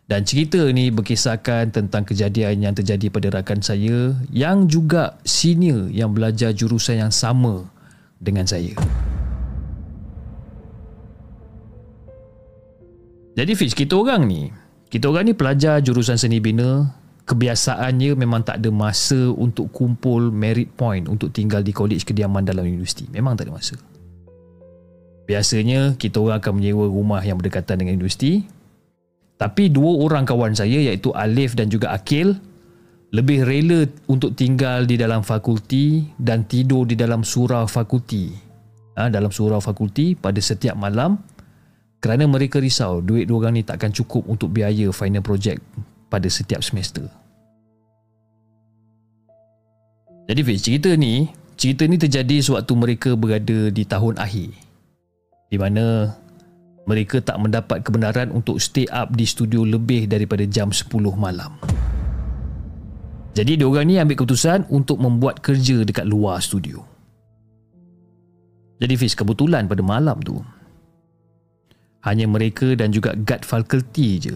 [0.07, 6.15] Dan cerita ni berkisahkan tentang kejadian yang terjadi pada rakan saya yang juga senior yang
[6.15, 7.67] belajar jurusan yang sama
[8.21, 8.77] dengan saya.
[13.33, 14.53] Jadi Fiz, kita orang ni,
[14.93, 16.93] kita orang ni pelajar jurusan seni bina,
[17.25, 22.69] kebiasaannya memang tak ada masa untuk kumpul merit point untuk tinggal di college kediaman dalam
[22.69, 23.09] universiti.
[23.09, 23.75] Memang tak ada masa.
[25.25, 28.45] Biasanya kita orang akan menyewa rumah yang berdekatan dengan universiti
[29.41, 32.37] tapi dua orang kawan saya iaitu Alif dan juga Akil
[33.11, 38.31] lebih rela untuk tinggal di dalam fakulti dan tidur di dalam surau fakulti.
[38.95, 41.19] Ha, dalam surau fakulti pada setiap malam
[41.99, 45.59] kerana mereka risau duit dua orang ni takkan cukup untuk biaya final project
[46.07, 47.07] pada setiap semester.
[50.27, 51.27] Jadi Fiz, cerita ni
[51.59, 54.55] cerita ni terjadi sewaktu mereka berada di tahun akhir
[55.51, 56.15] di mana
[56.87, 60.87] mereka tak mendapat kebenaran untuk stay up di studio lebih daripada jam 10
[61.19, 61.59] malam.
[63.31, 66.83] Jadi diorang ni ambil keputusan untuk membuat kerja dekat luar studio.
[68.81, 70.41] Jadi Fiz, kebetulan pada malam tu
[72.01, 74.35] hanya mereka dan juga guard faculty je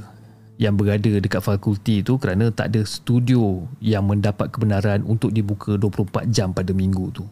[0.55, 6.31] yang berada dekat fakulti tu kerana tak ada studio yang mendapat kebenaran untuk dibuka 24
[6.31, 7.25] jam pada minggu tu.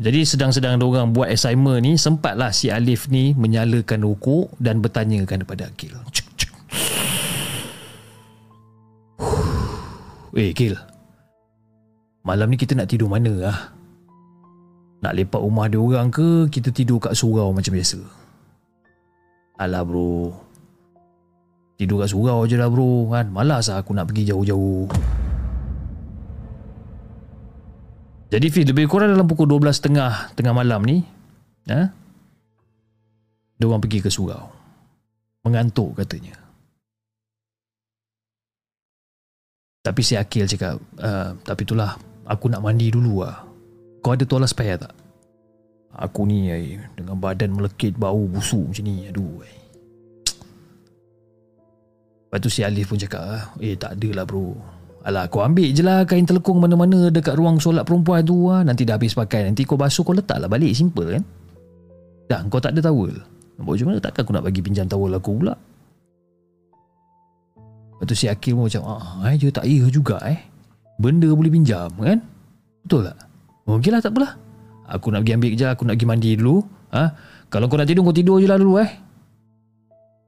[0.00, 5.68] Jadi sedang-sedang orang buat assignment ni sempatlah si Alif ni menyalakan rokok dan bertanya kepada
[5.68, 5.92] Akil.
[6.08, 6.29] Cik,
[10.30, 10.78] Eh Akil.
[12.22, 13.58] Malam ni kita nak tidur mana ah?
[15.00, 17.98] Nak lepak rumah dia orang ke kita tidur kat surau macam biasa?
[19.56, 20.28] Alah bro
[21.80, 24.92] Tidur kat surau je lah bro kan Malas lah aku nak pergi jauh-jauh
[28.28, 31.00] Jadi Fiz lebih kurang dalam pukul 12.30 Tengah malam ni
[31.72, 31.88] ha?
[33.56, 34.52] Dia orang pergi ke surau
[35.48, 36.49] Mengantuk katanya
[39.80, 41.96] Tapi si Akil cakap uh, Tapi itulah
[42.28, 43.44] Aku nak mandi dulu lah
[44.04, 44.92] Kau ada toilet spare tak?
[45.90, 49.10] Aku ni ay, dengan badan melekit bau busuk macam ni.
[49.10, 49.42] Aduh.
[49.42, 49.54] Ay.
[52.30, 54.54] Lepas tu si Alif pun cakap, ah, eh tak adalah bro.
[55.02, 58.62] Alah kau ambil je lah kain telekung mana-mana dekat ruang solat perempuan tu lah.
[58.62, 59.50] Nanti dah habis pakai.
[59.50, 60.70] Nanti kau basuh kau letaklah balik.
[60.76, 61.24] Simple kan?
[62.30, 63.16] Dah kau tak ada towel.
[63.58, 63.98] Nampak macam mana?
[63.98, 65.58] Takkan aku nak bagi pinjam towel aku pula?
[68.00, 70.40] Lepas tu si Akil pun macam, ah, eh, dia tak iya juga eh.
[70.96, 72.24] Benda boleh pinjam kan?
[72.80, 73.18] Betul tak?
[73.68, 74.40] Okey lah tak apalah.
[74.90, 76.56] Aku nak pergi ambil je Aku nak pergi mandi dulu
[76.90, 77.14] ha?
[77.46, 78.90] Kalau kau nak tidur Kau tidur je lah dulu eh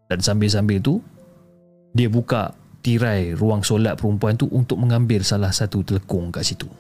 [0.07, 1.03] Dan sambil-sambil tu
[1.93, 6.71] Dia buka tirai ruang solat perempuan tu Untuk mengambil salah satu telekung kat situ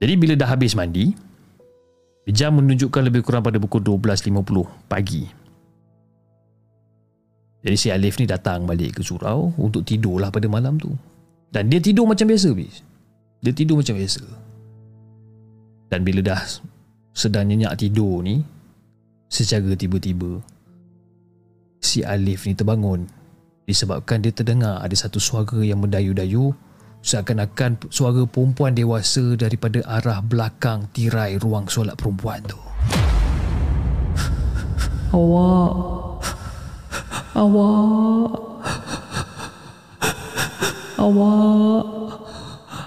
[0.00, 1.12] Jadi bila dah habis mandi
[2.32, 5.41] Jam menunjukkan lebih kurang pada pukul 12.50 pagi
[7.62, 10.90] Jadi si Alif ni datang balik ke surau Untuk tidurlah pada malam tu
[11.54, 12.82] Dan dia tidur macam biasa bis
[13.38, 14.42] Dia tidur macam biasa
[15.92, 16.40] dan bila dah
[17.12, 18.40] sedang nyenyak tidur ni,
[19.28, 20.40] secara tiba-tiba,
[21.84, 23.04] si Alif ni terbangun
[23.68, 26.56] disebabkan dia terdengar ada satu suara yang mendayu-dayu
[27.04, 32.56] seakan-akan suara perempuan dewasa daripada arah belakang tirai ruang solat perempuan tu.
[35.12, 36.01] Awak.
[37.32, 38.32] Awak.
[41.00, 41.84] Awak.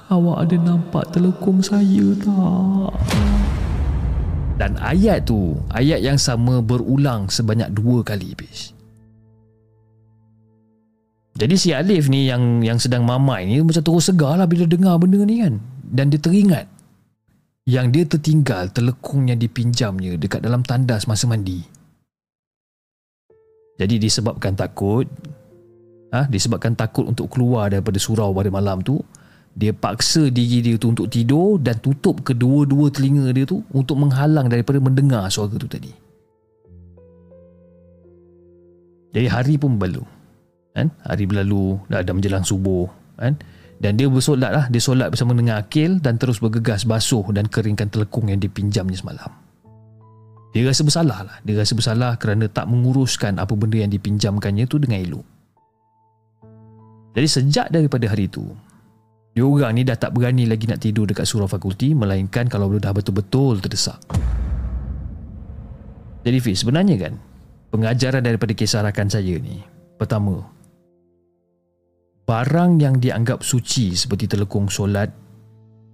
[0.05, 2.93] Awak ada nampak telekung saya tak?
[4.55, 8.71] Dan ayat tu, ayat yang sama berulang sebanyak dua kali, bis.
[11.35, 14.95] Jadi si Alif ni yang yang sedang mamai ni macam terus segar lah bila dengar
[14.95, 15.59] benda ni kan.
[15.83, 16.63] Dan dia teringat
[17.67, 21.74] yang dia tertinggal telekung yang dipinjamnya dekat dalam tandas masa mandi.
[23.75, 25.03] Jadi disebabkan takut,
[26.15, 29.03] ha, disebabkan takut untuk keluar daripada surau pada malam tu,
[29.55, 34.51] dia paksa diri dia tu untuk tidur dan tutup kedua-dua telinga dia tu untuk menghalang
[34.51, 35.91] daripada mendengar suara tu tadi.
[39.15, 40.03] Jadi hari pun berlalu.
[40.75, 40.91] Kan?
[41.07, 42.83] Hari berlalu, dah ada menjelang subuh.
[43.15, 43.39] Kan?
[43.79, 44.65] Dan dia bersolat lah.
[44.67, 49.44] Dia solat bersama dengan Akil dan terus bergegas basuh dan keringkan telekung yang dipinjamnya semalam.
[50.55, 51.37] Dia rasa bersalah lah.
[51.43, 55.27] Dia rasa bersalah kerana tak menguruskan apa benda yang dipinjamkannya tu dengan elok.
[57.11, 58.47] Jadi sejak daripada hari itu,
[59.35, 63.59] dia ni dah tak berani lagi nak tidur dekat surau fakulti melainkan kalau dah betul-betul
[63.59, 63.99] terdesak.
[66.23, 67.19] Jadi Fiz, sebenarnya kan
[67.75, 69.59] pengajaran daripada kisah rakan saya ni
[69.99, 70.39] pertama
[72.23, 75.11] barang yang dianggap suci seperti telekung solat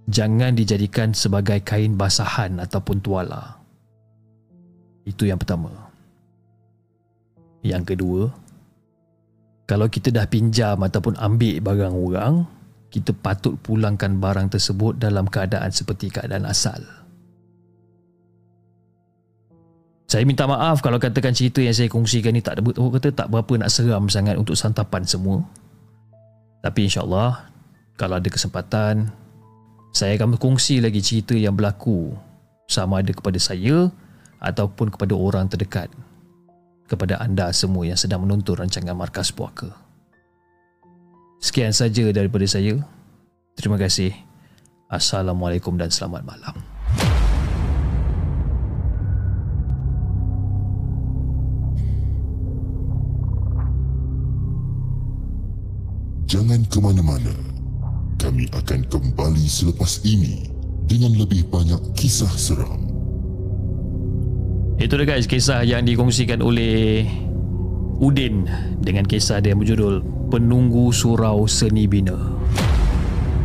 [0.06, 3.61] jangan dijadikan sebagai kain basahan ataupun tuala.
[5.02, 5.70] Itu yang pertama.
[7.62, 8.22] Yang kedua,
[9.66, 12.34] kalau kita dah pinjam ataupun ambil barang orang,
[12.92, 16.82] kita patut pulangkan barang tersebut dalam keadaan seperti keadaan asal.
[20.12, 23.64] Saya minta maaf kalau katakan cerita yang saya kongsikan ni tak ada kata tak berapa
[23.64, 25.40] nak seram sangat untuk santapan semua.
[26.60, 27.48] Tapi insya-Allah
[27.96, 29.08] kalau ada kesempatan
[29.96, 32.12] saya akan berkongsi lagi cerita yang berlaku
[32.68, 33.88] sama ada kepada saya
[34.42, 35.86] ataupun kepada orang terdekat
[36.90, 39.72] kepada anda semua yang sedang menonton rancangan Markas Puaka.
[41.40, 42.76] Sekian saja daripada saya.
[43.56, 44.12] Terima kasih.
[44.92, 46.54] Assalamualaikum dan selamat malam.
[56.28, 57.32] Jangan ke mana-mana.
[58.20, 60.48] Kami akan kembali selepas ini
[60.84, 62.91] dengan lebih banyak kisah seram.
[64.80, 67.04] Itu dia guys kisah yang dikongsikan oleh
[68.02, 68.48] Udin
[68.82, 70.02] dengan kisah dia berjudul
[70.32, 72.16] Penunggu Surau Seni Bina.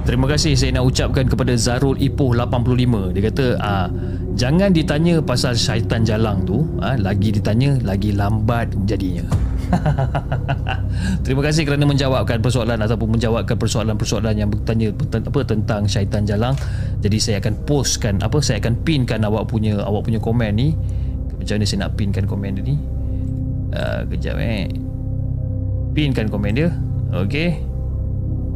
[0.07, 3.11] Terima kasih saya nak ucapkan kepada Zarul Ipoh 85.
[3.11, 3.91] Dia kata ah
[4.39, 9.27] jangan ditanya pasal syaitan jalang tu, ah lagi ditanya lagi lambat jadinya.
[11.27, 16.55] Terima kasih kerana menjawabkan persoalan ataupun menjawabkan persoalan-persoalan yang bertanya apa tentang syaitan jalang.
[17.03, 20.71] Jadi saya akan postkan apa saya akan pinkan awak punya awak punya komen ni.
[21.37, 22.75] Macam mana saya nak pinkan komen dia ni?
[23.71, 24.67] Uh, kejap eh.
[25.93, 26.69] Pinkan komen dia.
[27.13, 27.61] Okey.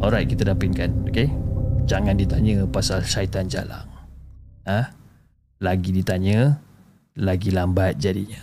[0.02, 0.90] Alright, kita dah pinkan.
[1.06, 1.30] Okey.
[1.86, 3.86] Jangan ditanya pasal syaitan jalang.
[4.66, 4.90] Ha?
[5.62, 6.58] Lagi ditanya,
[7.18, 8.42] lagi lambat jadinya.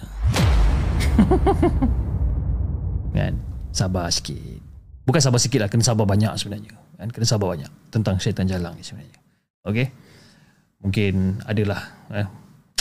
[3.16, 3.36] kan?
[3.76, 4.64] Sabar sikit.
[5.04, 6.76] Bukan sabar sikit lah, kena sabar banyak sebenarnya.
[7.00, 7.12] Kan?
[7.12, 9.20] Kena sabar banyak tentang syaitan jalang ni sebenarnya.
[9.68, 9.88] Okey?
[10.80, 11.82] Mungkin adalah.
[12.16, 12.28] Eh?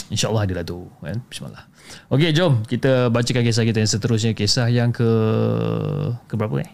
[0.08, 0.88] InsyaAllah adalah tu.
[1.04, 1.20] Kan?
[1.28, 1.64] Bismillah.
[2.12, 4.32] Okey, jom kita bacakan kisah kita yang seterusnya.
[4.32, 5.08] Kisah yang ke...
[6.28, 6.70] Ke berapa eh?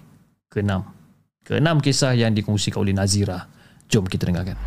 [0.51, 0.87] Ke enam.
[1.43, 3.47] Ke enam kisah yang dikongsikan oleh Nazira.
[3.91, 4.59] Jom kita dengarkan.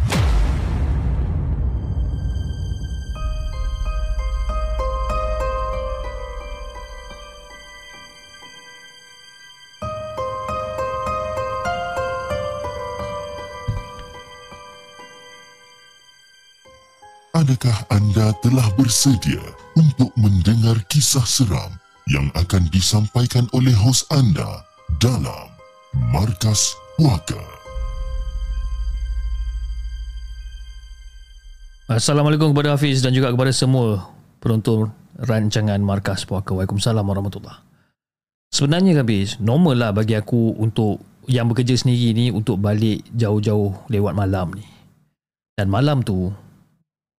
[17.47, 19.39] Adakah anda telah bersedia
[19.79, 21.79] untuk mendengar kisah seram
[22.11, 24.67] yang akan disampaikan oleh hos anda
[24.99, 25.47] dalam
[26.11, 27.39] Markas Puaka?
[31.87, 34.11] Assalamualaikum kepada Hafiz dan juga kepada semua
[34.43, 36.51] penonton rancangan Markas Puaka.
[36.51, 37.63] Waalaikumsalam warahmatullahi
[38.51, 40.99] Sebenarnya Hafiz, normal lah bagi aku untuk
[41.31, 44.67] yang bekerja sendiri ni untuk balik jauh-jauh lewat malam ni.
[45.55, 46.35] Dan malam tu,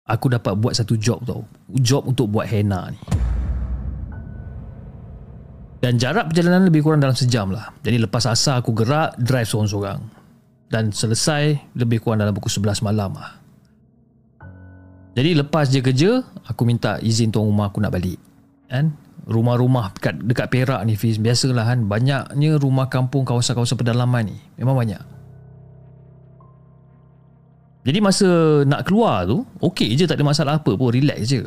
[0.09, 1.45] aku dapat buat satu job tau.
[1.77, 2.99] Job untuk buat henna ni.
[5.79, 7.71] Dan jarak perjalanan lebih kurang dalam sejam lah.
[7.87, 10.01] Jadi lepas asar aku gerak, drive seorang-seorang.
[10.67, 13.39] Dan selesai lebih kurang dalam pukul 11 malam lah.
[15.15, 16.11] Jadi lepas je kerja,
[16.51, 18.19] aku minta izin tuan rumah aku nak balik.
[18.67, 18.91] Kan?
[19.29, 21.87] Rumah-rumah dekat, dekat Perak ni Fiz, biasalah kan.
[21.87, 24.37] Banyaknya rumah kampung kawasan-kawasan pedalaman ni.
[24.59, 25.18] Memang banyak.
[27.89, 28.29] Jadi masa
[28.69, 31.41] nak keluar tu Okey je tak ada masalah apa pun Relax je.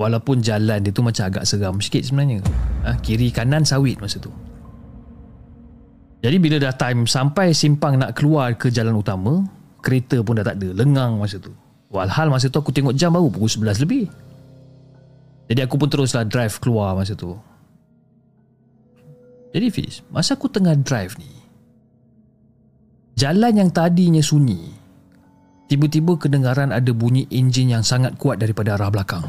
[0.00, 2.40] Walaupun jalan dia tu macam agak seram sikit sebenarnya.
[2.88, 4.32] Ha, Kiri kanan sawit masa tu.
[6.24, 9.44] Jadi bila dah time sampai simpang nak keluar ke jalan utama
[9.84, 10.72] Kereta pun dah tak ada.
[10.72, 11.52] Lengang masa tu.
[11.92, 14.08] Walhal masa tu aku tengok jam baru pukul 11 lebih.
[15.52, 17.36] Jadi aku pun teruslah drive keluar masa tu.
[19.52, 21.30] Jadi Fiz Masa aku tengah drive ni
[23.14, 24.83] Jalan yang tadinya sunyi
[25.74, 29.26] Tiba-tiba kedengaran ada bunyi enjin yang sangat kuat daripada arah belakang.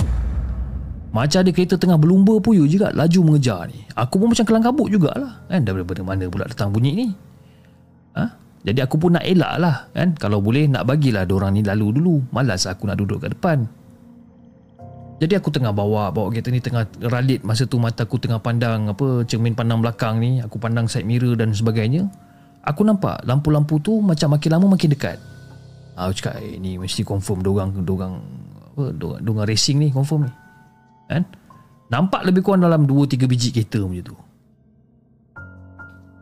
[1.10, 3.82] Macam ada kereta tengah berlumba puyu juga laju mengejar ni.
[3.98, 5.42] Aku pun macam kelang kabut jugalah.
[5.50, 7.08] Kan daripada mana pula datang bunyi ni.
[8.14, 8.30] Ha?
[8.62, 10.14] Jadi aku pun nak elak lah kan.
[10.22, 12.22] Kalau boleh nak bagilah orang ni lalu dulu.
[12.30, 13.66] Malas aku nak duduk kat depan.
[15.18, 18.94] Jadi aku tengah bawa bawa kereta ni tengah ralit masa tu mata aku tengah pandang
[18.94, 22.06] apa cermin pandang belakang ni, aku pandang side mirror dan sebagainya.
[22.62, 25.18] Aku nampak lampu-lampu tu macam makin lama makin dekat.
[25.96, 28.20] Aku cakap eh, ni mesti confirm dorang dorang
[28.76, 30.34] apa dorang, dorang racing ni confirm ni.
[31.08, 31.24] Kan?
[31.88, 34.16] Nampak lebih kurang dalam 2 3 biji kereta macam tu.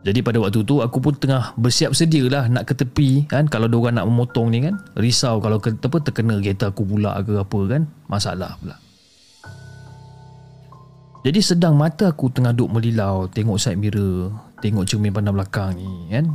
[0.04, 3.66] Jadi pada waktu tu aku pun tengah bersiap sedia lah nak ke tepi kan kalau
[3.66, 7.60] dorang nak memotong ni kan risau kalau ke, apa terkena kereta aku pula ke apa
[7.66, 8.76] kan masalah pula.
[11.24, 14.28] Jadi sedang mata aku tengah duk melilau tengok side mirror
[14.60, 16.28] tengok cermin pandang belakang ni kan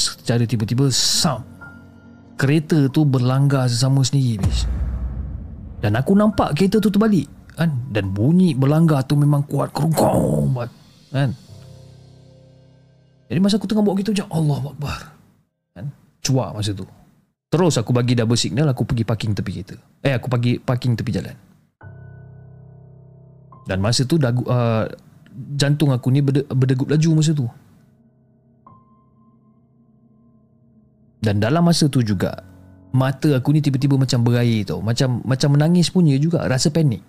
[0.00, 1.44] secara tiba-tiba sam
[2.40, 4.64] kereta tu berlanggar sesama sendiri bis.
[5.84, 7.68] dan aku nampak kereta tu terbalik kan?
[7.92, 10.56] Dan bunyi berlanggar tu memang kuat kerungkong
[11.12, 11.36] kan?
[13.30, 14.98] Jadi masa aku tengah bawa kereta macam Allah Akbar
[15.76, 15.86] kan?
[16.24, 16.88] Cuak masa tu.
[17.50, 19.76] Terus aku bagi double signal aku pergi parking tepi kereta.
[20.00, 21.36] Eh aku pergi parking tepi jalan.
[23.68, 24.88] Dan masa tu dagu, uh,
[25.54, 27.46] jantung aku ni berdegup laju masa tu
[31.20, 32.32] Dan dalam masa tu juga
[32.90, 34.82] Mata aku ni tiba-tiba macam berair tau.
[34.82, 37.04] Macam macam menangis punya juga Rasa panik.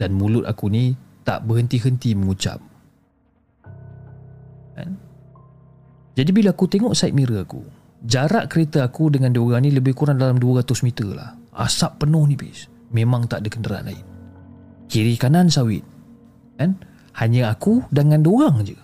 [0.00, 2.62] Dan mulut aku ni Tak berhenti-henti mengucap.
[4.76, 4.96] Kan?
[6.16, 7.60] Jadi bila aku tengok side mirror aku
[8.06, 11.36] Jarak kereta aku dengan diorang ni Lebih kurang dalam 200 meter lah.
[11.56, 12.68] Asap penuh ni bis.
[12.92, 14.04] Memang tak ada kenderaan lain.
[14.86, 15.82] Kiri kanan sawit.
[16.60, 16.76] Kan?
[17.16, 18.76] Hanya aku dengan diorang je.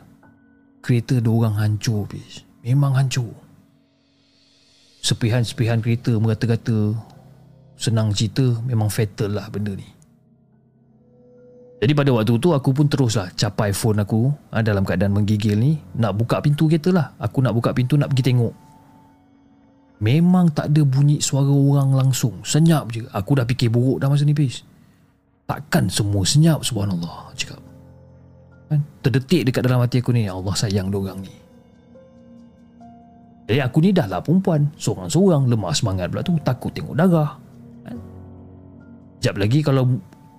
[0.80, 2.42] Kereta diorang hancur bis.
[2.64, 3.41] Memang hancur.
[5.02, 6.94] Sepihan-sepihan kereta merata-rata
[7.74, 9.84] senang cerita memang fatal lah benda ni.
[11.82, 15.82] Jadi pada waktu tu aku pun teruslah capai phone aku ha, dalam keadaan menggigil ni
[15.98, 17.10] nak buka pintu kereta lah.
[17.18, 18.54] Aku nak buka pintu nak pergi tengok.
[19.98, 22.38] Memang tak ada bunyi suara orang langsung.
[22.46, 23.02] Senyap je.
[23.10, 24.62] Aku dah fikir buruk dah masa ni pis.
[25.50, 27.58] Takkan semua senyap subhanallah cakap.
[28.70, 28.78] Kan?
[29.02, 31.41] Terdetik dekat dalam hati aku ni Allah sayang orang ni.
[33.52, 37.36] Jadi aku ni dah lah perempuan Seorang-seorang Lemah semangat pula tu Takut tengok darah
[37.84, 37.96] kan?
[39.20, 39.84] Sekejap lagi kalau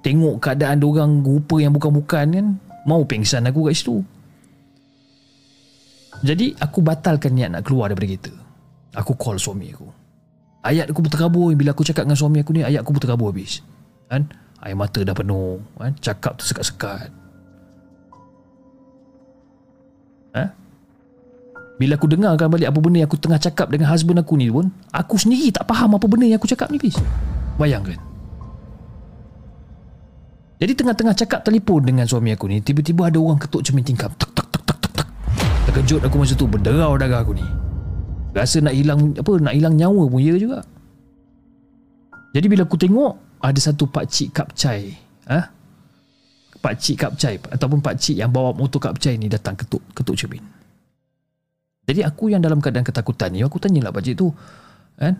[0.01, 2.47] Tengok keadaan orang Rupa yang bukan-bukan kan
[2.89, 4.01] Mau pengsan aku kat situ
[6.25, 8.33] Jadi aku batalkan niat nak keluar daripada kereta
[8.97, 9.85] Aku call suami aku
[10.65, 13.61] Ayat aku berterabur Bila aku cakap dengan suami aku ni Ayat aku berterabur habis
[14.09, 14.25] kan?
[14.65, 15.93] Air mata dah penuh kan?
[16.01, 17.13] Cakap tu sekat-sekat
[20.33, 20.62] Ha?
[21.81, 24.69] Bila aku dengarkan balik apa benda yang aku tengah cakap dengan husband aku ni pun,
[24.93, 26.97] aku sendiri tak faham apa benda yang aku cakap ni, Fiz.
[27.57, 27.97] Bayangkan.
[30.61, 34.13] Jadi tengah-tengah cakap telefon dengan suami aku ni, tiba-tiba ada orang ketuk cermin tingkap.
[34.15, 35.07] Tak, tak, tak, tak, tak, tak.
[35.67, 37.45] Terkejut aku masa tu, berderau darah aku ni.
[38.37, 40.61] Rasa nak hilang, apa, nak hilang nyawa pun ya juga.
[42.37, 44.93] Jadi bila aku tengok, ada satu pakcik kapcai.
[45.27, 45.39] Ha?
[46.61, 50.52] Pakcik kapcai ataupun pakcik yang bawa motor kapcai ni datang ketuk, ketuk cermin.
[51.83, 54.31] Jadi aku yang dalam keadaan ketakutan ni Aku tanya lah pakcik tu
[54.95, 55.19] Kan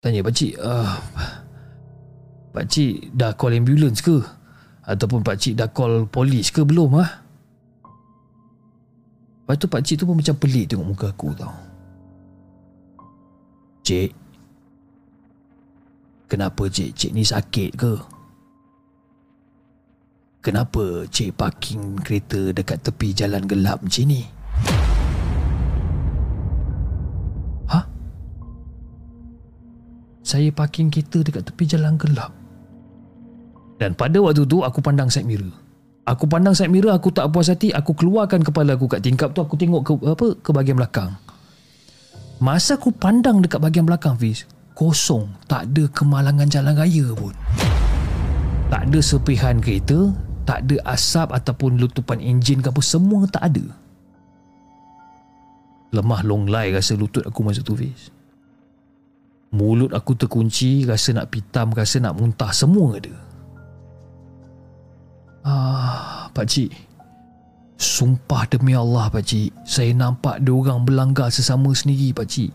[0.00, 0.96] Tanya pakcik uh,
[2.56, 4.16] Pakcik dah call ambulance ke
[4.88, 7.10] Ataupun pakcik dah call polis ke belum ah?
[9.44, 11.52] Lepas tu pakcik tu pun macam pelik tengok muka aku tau
[13.84, 14.20] Cik
[16.30, 16.94] Kenapa cik?
[16.94, 17.94] Cik ni sakit ke?
[20.46, 24.22] Kenapa cik parking kereta dekat tepi jalan gelap macam ni?
[30.30, 32.30] Saya parking kereta dekat tepi jalan gelap.
[33.82, 35.50] Dan pada waktu tu aku pandang side mirror.
[36.06, 39.42] Aku pandang side mirror, aku tak puas hati, aku keluarkan kepala aku kat tingkap tu,
[39.42, 41.10] aku tengok ke apa ke bahagian belakang.
[42.38, 44.46] Masa aku pandang dekat bahagian belakang Fiz,
[44.78, 47.34] kosong, tak ada kemalangan jalan raya pun.
[48.70, 50.14] Tak ada sepihan kereta,
[50.46, 53.66] tak ada asap ataupun lutupan enjin ke apa, semua tak ada.
[55.90, 58.19] Lemah longlai rasa lutut aku masa tu Fiz.
[59.50, 63.10] Mulut aku terkunci, rasa nak pitam, rasa nak muntah, semua ada.
[65.42, 66.70] Ah, Pak Cik.
[67.74, 69.50] Sumpah demi Allah, Pak Cik.
[69.66, 72.54] Saya nampak dia orang berlanggar sesama sendiri, Pak Cik.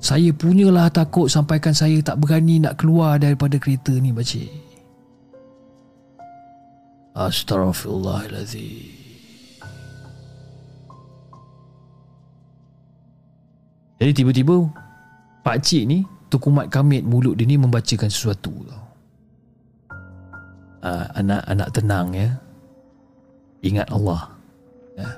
[0.00, 4.50] Saya punyalah takut sampaikan saya tak berani nak keluar daripada kereta ni, Pak Cik.
[7.12, 8.88] Astaghfirullahaladzim.
[14.00, 14.83] Jadi tiba-tiba
[15.44, 18.80] Pak cik ni Tukumat kamit mulut dia ni Membacakan sesuatu tau.
[20.84, 22.28] Uh, Anak-anak tenang ya.
[23.64, 24.28] Ingat Allah.
[24.96, 25.08] Ya.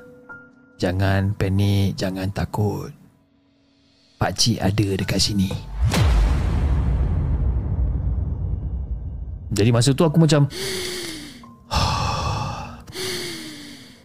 [0.82, 2.90] Jangan panik Jangan takut.
[4.18, 5.46] Pak cik ada dekat sini.
[9.54, 10.50] Jadi masa tu aku macam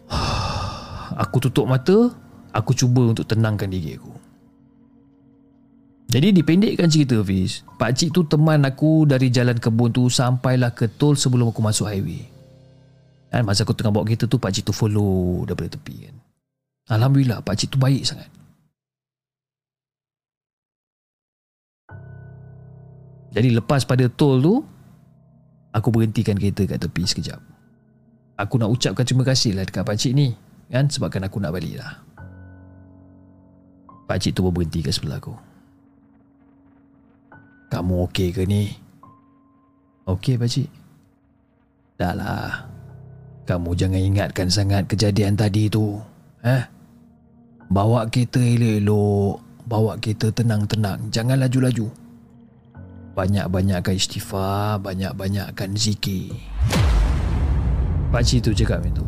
[1.26, 2.14] Aku tutup mata
[2.54, 4.21] Aku cuba untuk tenangkan diri aku
[6.12, 7.64] jadi dipendekkan cerita Fiz.
[7.80, 12.28] Pakcik tu teman aku dari jalan kebun tu Sampailah ke tol sebelum aku masuk highway.
[13.32, 16.16] Kan, Masa aku tengah bawa kereta tu Pakcik tu follow daripada tepi kan.
[16.92, 18.28] Alhamdulillah pakcik tu baik sangat.
[23.32, 24.60] Jadi lepas pada tol tu
[25.72, 27.40] Aku berhentikan kereta kat tepi sekejap.
[28.36, 30.36] Aku nak ucapkan terima kasih lah dekat pakcik ni
[30.68, 32.04] kan Sebabkan aku nak balik lah.
[34.04, 35.51] Pakcik tu pun berhenti kat sebelah aku
[37.72, 38.68] kamu okey ke ni?
[40.04, 40.68] Okey, pakcik.
[41.96, 42.68] Dah lah.
[43.48, 45.96] Kamu jangan ingatkan sangat kejadian tadi tu.
[46.44, 46.60] Eh?
[47.72, 49.40] Bawa kita elok-elok.
[49.64, 51.08] Bawa kita tenang-tenang.
[51.08, 51.88] Jangan laju-laju.
[53.16, 54.76] Banyak-banyakkan istighfar.
[54.84, 56.36] Banyak-banyakkan zikir.
[58.12, 59.06] Pakcik tu cakap macam tu.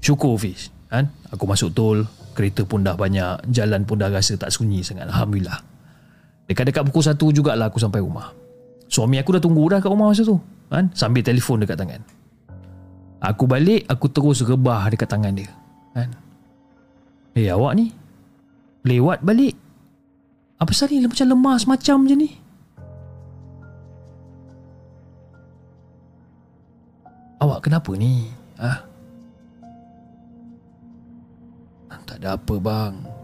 [0.00, 0.72] Syukur Fiz.
[0.88, 1.12] Kan?
[1.28, 2.08] Aku masuk tol.
[2.32, 3.52] Kereta pun dah banyak.
[3.52, 5.12] Jalan pun dah rasa tak sunyi sangat.
[5.12, 5.77] Alhamdulillah.
[6.48, 8.32] Dekat-dekat pukul 1 jugalah aku sampai rumah.
[8.88, 10.40] Suami aku dah tunggu dah kat rumah masa tu.
[10.72, 10.88] Kan?
[10.96, 12.00] Sambil telefon dekat tangan.
[13.20, 15.52] Aku balik, aku terus rebah dekat tangan dia.
[15.92, 16.16] Kan?
[17.36, 17.92] Eh, awak ni?
[18.88, 19.52] Lewat balik?
[20.56, 21.04] Apa pasal ni?
[21.04, 22.30] Macam lemas macam je ni.
[27.38, 28.32] Awak kenapa ni?
[28.56, 28.88] Ah.
[32.08, 33.17] Tak ada apa bang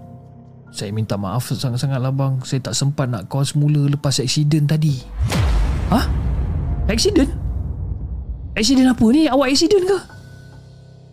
[0.74, 4.98] Saya minta maaf sangat-sangat lah bang Saya tak sempat nak call semula lepas aksiden tadi
[5.86, 6.10] Hah?
[6.90, 7.30] Aksiden?
[8.58, 9.30] Aksiden apa ni?
[9.30, 9.98] Awak aksiden ke?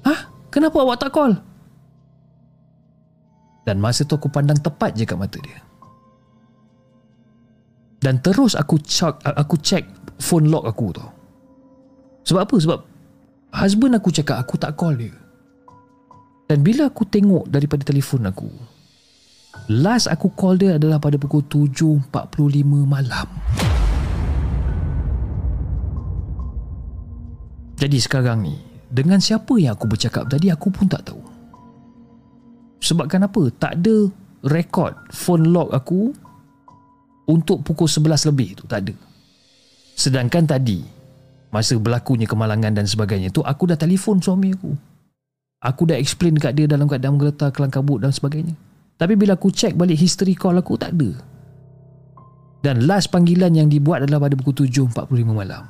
[0.09, 0.20] Hah?
[0.49, 1.38] Kenapa awak tak call?
[3.62, 5.62] Dan masa tu aku pandang tepat je kat mata dia
[8.01, 9.86] Dan terus aku check, aku check
[10.18, 11.14] phone log aku tau
[12.26, 12.55] Sebab apa?
[12.57, 12.80] Sebab
[13.62, 15.14] Husband aku cakap aku tak call dia
[16.49, 18.80] Dan bila aku tengok daripada telefon aku
[19.70, 22.09] Last aku call dia adalah pada pukul 7.45
[22.89, 23.30] malam.
[27.82, 28.62] Jadi sekarang ni
[28.93, 31.22] Dengan siapa yang aku bercakap tadi aku pun tak tahu.
[32.82, 33.49] Sebabkan apa?
[33.57, 34.09] Tak ada
[34.49, 36.14] rekod phone log aku
[37.26, 38.93] Untuk pukul 11 lebih tu Tak ada.
[39.97, 40.82] Sedangkan tadi
[41.49, 44.74] Masa berlakunya kemalangan dan sebagainya tu Aku dah telefon suami aku.
[45.62, 48.57] Aku dah explain dekat dia dalam keadaan menggeletar kelang kabut dan sebagainya
[49.01, 51.17] Tapi bila aku check balik history call aku tak ada.
[52.61, 55.65] Dan last panggilan yang dibuat adalah pada pukul 7.45 malam.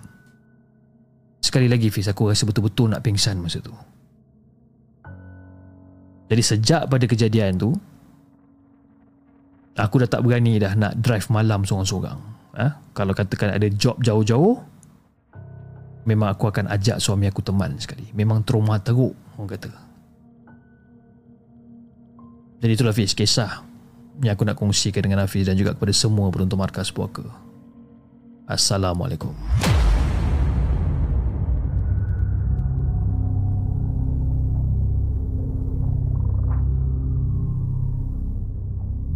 [1.39, 3.71] Sekali lagi Fiz aku rasa betul-betul nak pingsan masa tu.
[6.27, 7.75] Jadi sejak pada kejadian tu
[9.75, 12.19] Aku dah tak berani dah nak drive malam seorang-seorang.
[12.55, 12.67] Ha?
[12.95, 14.59] Kalau katakan ada job jauh-jauh
[16.07, 18.11] Memang aku akan ajak suami aku teman sekali.
[18.15, 19.90] Memang trauma teruk orang kata
[22.61, 23.65] Jadi itulah Fiz kisah
[24.21, 27.25] Yang aku nak kongsikan dengan Hafiz Dan juga kepada semua penonton markas puaka
[28.45, 29.33] Assalamualaikum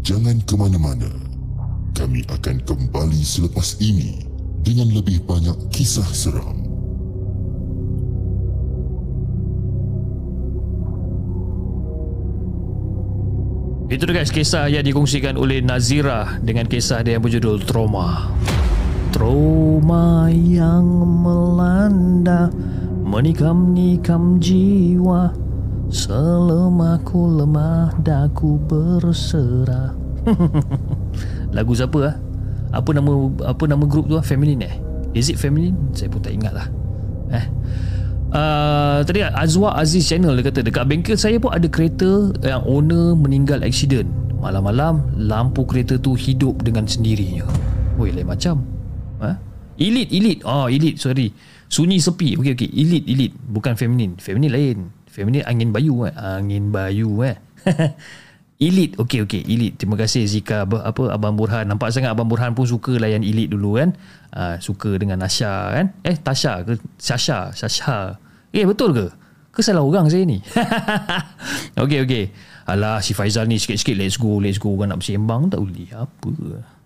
[0.05, 1.09] Jangan ke mana-mana.
[1.97, 4.21] Kami akan kembali selepas ini
[4.61, 6.74] dengan lebih banyak kisah seram.
[13.85, 18.33] Itu guys kisah yang dikongsikan oleh Nazira dengan kisah dia yang berjudul Trauma.
[19.13, 20.83] Trauma yang
[21.21, 22.49] melanda
[23.05, 25.29] menikam-nikam jiwa
[25.93, 29.93] Selemaku lemah daku berserah.
[31.55, 32.15] Lagu siapa ah?
[32.73, 34.25] Apa nama apa nama grup tu ah?
[34.25, 34.75] Feminine eh?
[35.13, 35.93] Is it Feminine?
[35.93, 36.67] Saya pun tak ingat lah.
[37.29, 37.45] Eh.
[38.33, 43.13] Uh, tadi Azwa Aziz channel dia kata dekat bengkel saya pun ada kereta yang owner
[43.13, 44.09] meninggal accident.
[44.41, 47.45] Malam-malam lampu kereta tu hidup dengan sendirinya.
[47.95, 48.61] Woi lain macam.
[49.21, 49.37] Ha?
[49.75, 50.41] Elite, elite.
[50.47, 51.31] Oh, elite, sorry.
[51.67, 52.37] Sunyi sepi.
[52.39, 52.69] Okey, okey.
[52.71, 53.35] Elite, elite.
[53.35, 54.15] Bukan feminin.
[54.21, 54.77] Feminin lain.
[55.09, 56.13] Feminin angin bayu eh.
[56.15, 57.35] Angin bayu eh.
[58.59, 58.95] elite.
[58.95, 59.41] Okey, okey.
[59.45, 59.75] Elite.
[59.75, 61.67] Terima kasih Zika apa, Abang Burhan.
[61.67, 63.95] Nampak sangat Abang Burhan pun suka layan elite dulu kan.
[64.31, 65.85] Uh, suka dengan Nasha kan.
[66.03, 66.79] Eh, Tasha ke?
[66.95, 67.51] Sasha.
[67.51, 68.19] Sasha.
[68.55, 69.07] Eh betul ke?
[69.55, 70.43] Ke salah orang saya ni?
[71.83, 72.23] okey okey.
[72.67, 76.31] Alah si Faizal ni sikit-sikit let's go let's go orang nak bersembang tak boleh apa.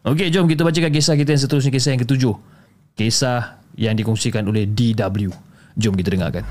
[0.06, 2.36] Okey jom kita bacakan kisah kita yang seterusnya kisah yang ketujuh.
[2.94, 5.34] Kisah yang dikongsikan oleh DW.
[5.78, 6.46] Jom kita dengarkan.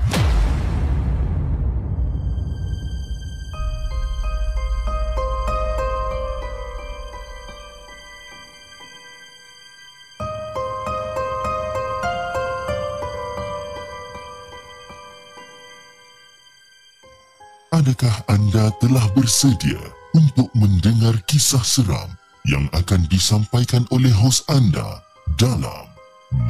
[17.89, 19.81] Adakah anda telah bersedia
[20.13, 22.05] untuk mendengar kisah seram
[22.45, 25.01] yang akan disampaikan oleh hos anda
[25.41, 25.89] dalam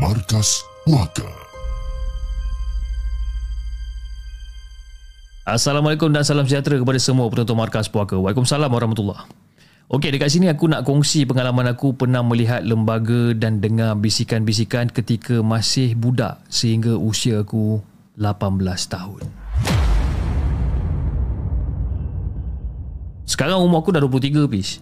[0.03, 1.31] Markas Puaka?
[5.47, 8.19] Assalamualaikum dan salam sejahtera kepada semua penonton Markas Puaka.
[8.19, 9.23] Waalaikumsalam warahmatullahi
[9.95, 15.39] Okey, dekat sini aku nak kongsi pengalaman aku pernah melihat lembaga dan dengar bisikan-bisikan ketika
[15.39, 17.79] masih budak sehingga usia aku
[18.19, 18.59] 18
[18.91, 19.38] tahun.
[23.29, 24.81] Sekarang umur aku dah 23 pis.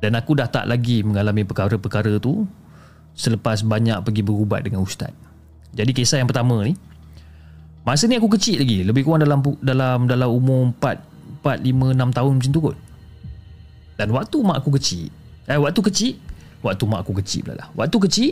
[0.00, 2.48] Dan aku dah tak lagi mengalami perkara-perkara tu
[3.12, 5.12] selepas banyak pergi berubat dengan ustaz.
[5.72, 6.76] Jadi kisah yang pertama ni
[7.82, 12.16] Masa ni aku kecil lagi Lebih kurang dalam dalam dalam umur 4 4, 5, 6
[12.16, 12.76] tahun macam tu kot
[13.98, 15.08] Dan waktu mak aku kecil
[15.48, 16.12] Eh waktu kecil
[16.62, 18.30] Waktu mak aku kecil pula lah Waktu kecil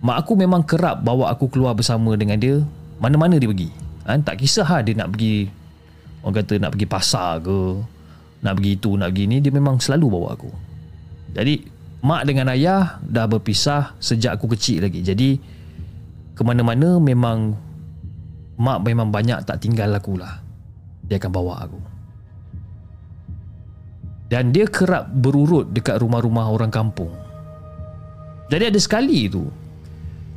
[0.00, 2.62] Mak aku memang kerap bawa aku keluar bersama dengan dia
[3.02, 3.68] Mana-mana dia pergi
[4.08, 4.16] ha?
[4.16, 5.50] Tak kisah ha, dia nak pergi
[6.24, 7.58] Orang kata nak pergi pasar ke
[8.44, 10.52] nak pergi itu nak pergi ni dia memang selalu bawa aku.
[11.32, 11.64] Jadi
[12.04, 15.00] mak dengan ayah dah berpisah sejak aku kecil lagi.
[15.00, 15.40] Jadi
[16.36, 17.56] ke mana-mana memang
[18.60, 20.44] mak memang banyak tak tinggal aku lah.
[21.08, 21.80] Dia akan bawa aku.
[24.28, 27.12] Dan dia kerap berurut dekat rumah-rumah orang kampung.
[28.52, 29.48] Jadi ada sekali tu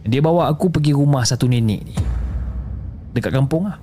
[0.07, 1.95] dia bawa aku pergi rumah satu nenek ni.
[3.11, 3.75] Dekat kampung lah.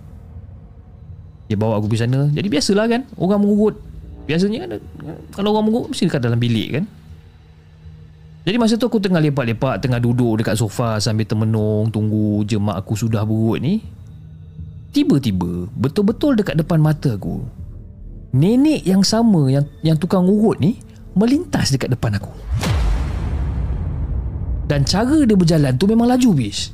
[1.45, 2.33] Dia bawa aku pergi sana.
[2.33, 3.77] Jadi biasalah kan Orang mengurut
[4.25, 4.71] Biasanya kan
[5.37, 6.85] Kalau orang mengurut Mesti dekat dalam bilik kan
[8.49, 12.85] Jadi masa tu aku tengah lepak-lepak Tengah duduk dekat sofa Sambil termenung Tunggu je mak
[12.85, 13.85] aku sudah berurut ni
[14.97, 17.45] Tiba-tiba Betul-betul dekat depan mata aku
[18.35, 20.81] Nenek yang sama Yang yang tukang urut ni
[21.15, 22.33] Melintas dekat depan aku
[24.67, 26.73] Dan cara dia berjalan tu Memang laju bis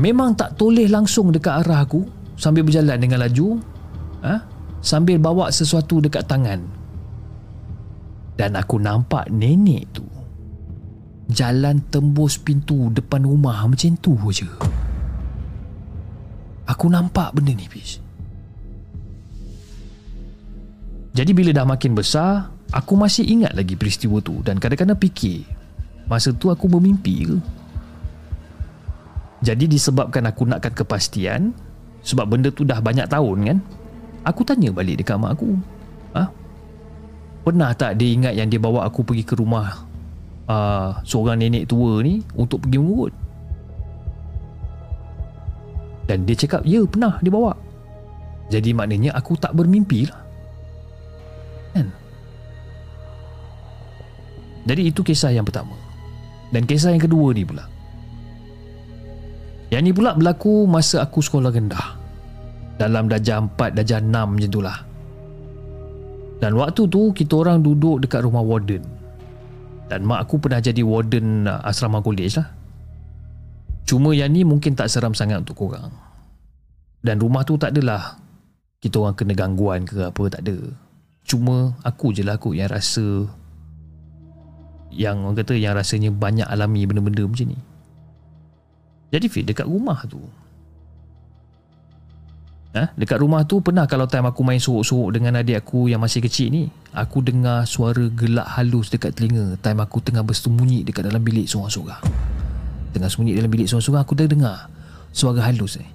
[0.00, 2.08] Memang tak toleh langsung dekat arah aku
[2.40, 3.60] Sambil berjalan dengan laju
[4.24, 4.49] ha?
[4.80, 6.60] Sambil bawa sesuatu dekat tangan.
[8.40, 10.06] Dan aku nampak nenek tu
[11.28, 14.48] Jalan tembus pintu depan rumah macam tu je.
[16.70, 17.98] Aku nampak benda ni bis
[21.10, 25.42] Jadi bila dah makin besar Aku masih ingat lagi peristiwa tu Dan kadang-kadang fikir
[26.06, 27.36] Masa tu aku bermimpi ke?
[29.42, 31.50] Jadi disebabkan aku nakkan kepastian
[32.06, 33.58] Sebab benda tu dah banyak tahun kan
[34.24, 35.56] Aku tanya balik dekat mak aku.
[36.12, 36.28] Ha?
[37.40, 39.88] Pernah tak dia ingat yang dia bawa aku pergi ke rumah
[40.44, 43.14] uh, Seorang nenek tua ni Untuk pergi mengurut
[46.04, 47.56] Dan dia cakap Ya pernah dia bawa.
[48.50, 50.20] Jadi maknanya aku tak bermimpi lah.
[51.70, 51.86] Kan?
[54.66, 55.78] Jadi itu kisah yang pertama.
[56.50, 57.70] Dan kisah yang kedua ni pula.
[59.70, 61.99] Yang ni pula berlaku masa aku sekolah rendah.
[62.80, 64.78] Dalam darjah 4, darjah 6 macam tu lah.
[66.40, 68.80] Dan waktu tu kita orang duduk dekat rumah warden.
[69.92, 72.48] Dan mak aku pernah jadi warden uh, asrama college lah.
[73.84, 75.92] Cuma yang ni mungkin tak seram sangat untuk korang.
[77.04, 78.16] Dan rumah tu tak adalah
[78.80, 80.56] kita orang kena gangguan ke apa, tak ada.
[81.28, 83.28] Cuma aku je lah aku yang rasa
[84.88, 87.60] yang orang kata yang rasanya banyak alami benda-benda macam ni.
[89.12, 90.24] Jadi fit dekat rumah tu
[92.74, 92.94] ha?
[92.94, 96.50] Dekat rumah tu pernah kalau time aku main sorok-sorok dengan adik aku yang masih kecil
[96.50, 99.54] ni Aku dengar suara gelak halus dekat telinga.
[99.62, 102.02] Time aku tengah bersembunyi dekat dalam bilik seorang-seorang.
[102.90, 104.66] Tengah sembunyi dalam bilik seorang-seorang aku dah dengar
[105.14, 105.86] Suara halus eh.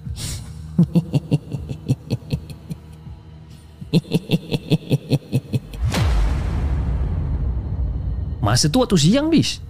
[8.44, 9.60] Masa tu waktu siang bis.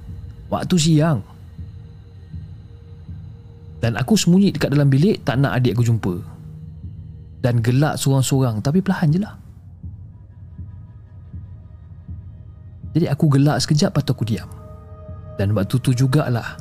[0.46, 1.26] Waktu siang.
[3.82, 6.35] Dan aku sembunyi dekat dalam bilik Tak nak adik aku jumpa
[7.40, 9.34] Dan gelak seorang-seorang Tapi perlahan je lah.
[12.96, 14.48] Jadi aku gelak sekejap Lepas tu aku diam.
[15.36, 16.56] Dan waktu tu jugalah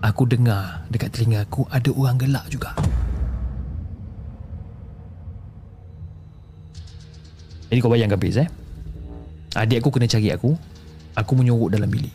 [0.00, 2.72] Aku dengar Dekat telinga aku Ada orang gelak juga.
[7.68, 8.48] Jadi kau bayangkan Fiz eh?
[9.56, 10.56] Adik aku kena cari aku.
[11.16, 12.12] Aku menyorok dalam bilik.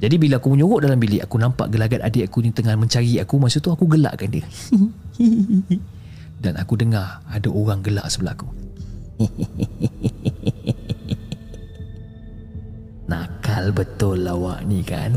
[0.00, 3.36] Jadi bila aku menyorok dalam bilik Aku nampak gelagat adik aku ni tengah mencari aku.
[3.36, 4.44] Masa tu aku gelakkan dia
[6.42, 8.50] Dan aku dengar Ada orang gelak sebelah aku.
[13.10, 15.14] Nakal betul lawak ni kan?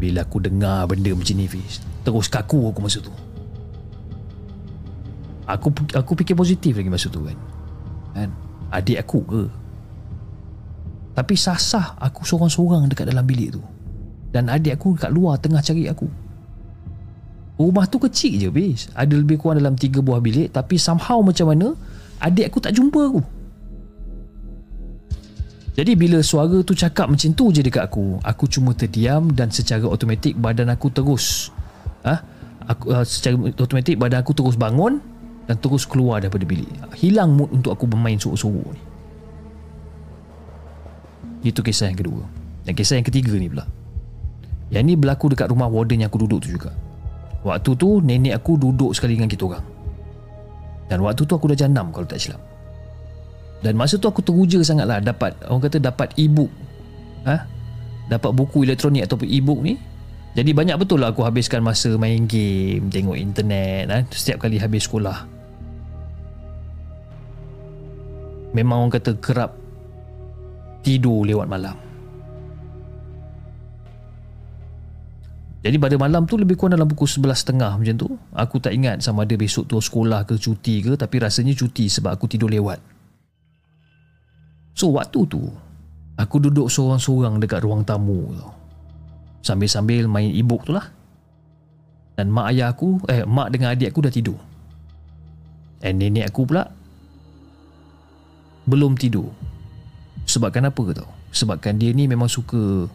[0.00, 3.12] Bila aku dengar benda macam ni Fiz Terus kaku aku masa tu.
[5.44, 7.36] Aku aku fikir positif lagi masa tu kan?
[8.16, 8.30] Kan?
[8.72, 9.44] Adik aku ke?
[11.14, 13.62] Tapi sasah aku seorang-seorang dekat dalam bilik tu.
[14.32, 16.08] Dan adik aku dekat luar tengah cari aku.
[17.54, 18.90] Rumah tu kecil je bis.
[18.98, 20.50] Ada lebih kurang dalam tiga buah bilik.
[20.50, 21.78] Tapi somehow macam mana
[22.18, 23.22] adik aku tak jumpa aku.
[25.74, 29.82] Jadi bila suara tu cakap macam tu je dekat aku, aku cuma terdiam dan secara
[29.90, 31.50] automatik badan aku terus
[32.06, 32.70] ah, ha?
[32.70, 35.02] aku uh, secara automatik badan aku terus bangun
[35.50, 36.70] dan terus keluar daripada bilik.
[36.94, 38.82] Hilang mood untuk aku bermain sorok-sorok ni.
[41.44, 42.24] Itu kisah yang kedua
[42.64, 43.68] Dan kisah yang ketiga ni pula
[44.72, 46.72] Yang ni berlaku dekat rumah warden yang aku duduk tu juga
[47.44, 49.64] Waktu tu nenek aku duduk sekali dengan kita orang
[50.88, 52.40] Dan waktu tu aku dah janam kalau tak silap
[53.60, 56.48] Dan masa tu aku teruja sangat lah Dapat orang kata dapat e-book
[57.28, 57.44] ha?
[58.08, 59.76] Dapat buku elektronik ataupun e-book ni
[60.32, 63.98] Jadi banyak betul lah aku habiskan masa main game Tengok internet ha?
[64.08, 65.34] Setiap kali habis sekolah
[68.54, 69.50] Memang orang kata kerap
[70.86, 71.74] tidur lewat malam.
[75.64, 78.08] Jadi pada malam tu lebih kurang dalam pukul 11.30 macam tu.
[78.36, 82.12] Aku tak ingat sama ada besok tu sekolah ke cuti ke tapi rasanya cuti sebab
[82.12, 82.84] aku tidur lewat.
[84.76, 85.40] So waktu tu
[86.20, 88.48] aku duduk seorang-seorang dekat ruang tamu tu.
[89.40, 90.84] Sambil-sambil main e-book tu lah.
[92.14, 94.36] Dan mak ayah aku, eh mak dengan adik aku dah tidur.
[95.80, 96.68] Dan nenek aku pula
[98.68, 99.32] belum tidur.
[100.24, 102.88] Sebabkan apa tau Sebabkan dia ni memang suka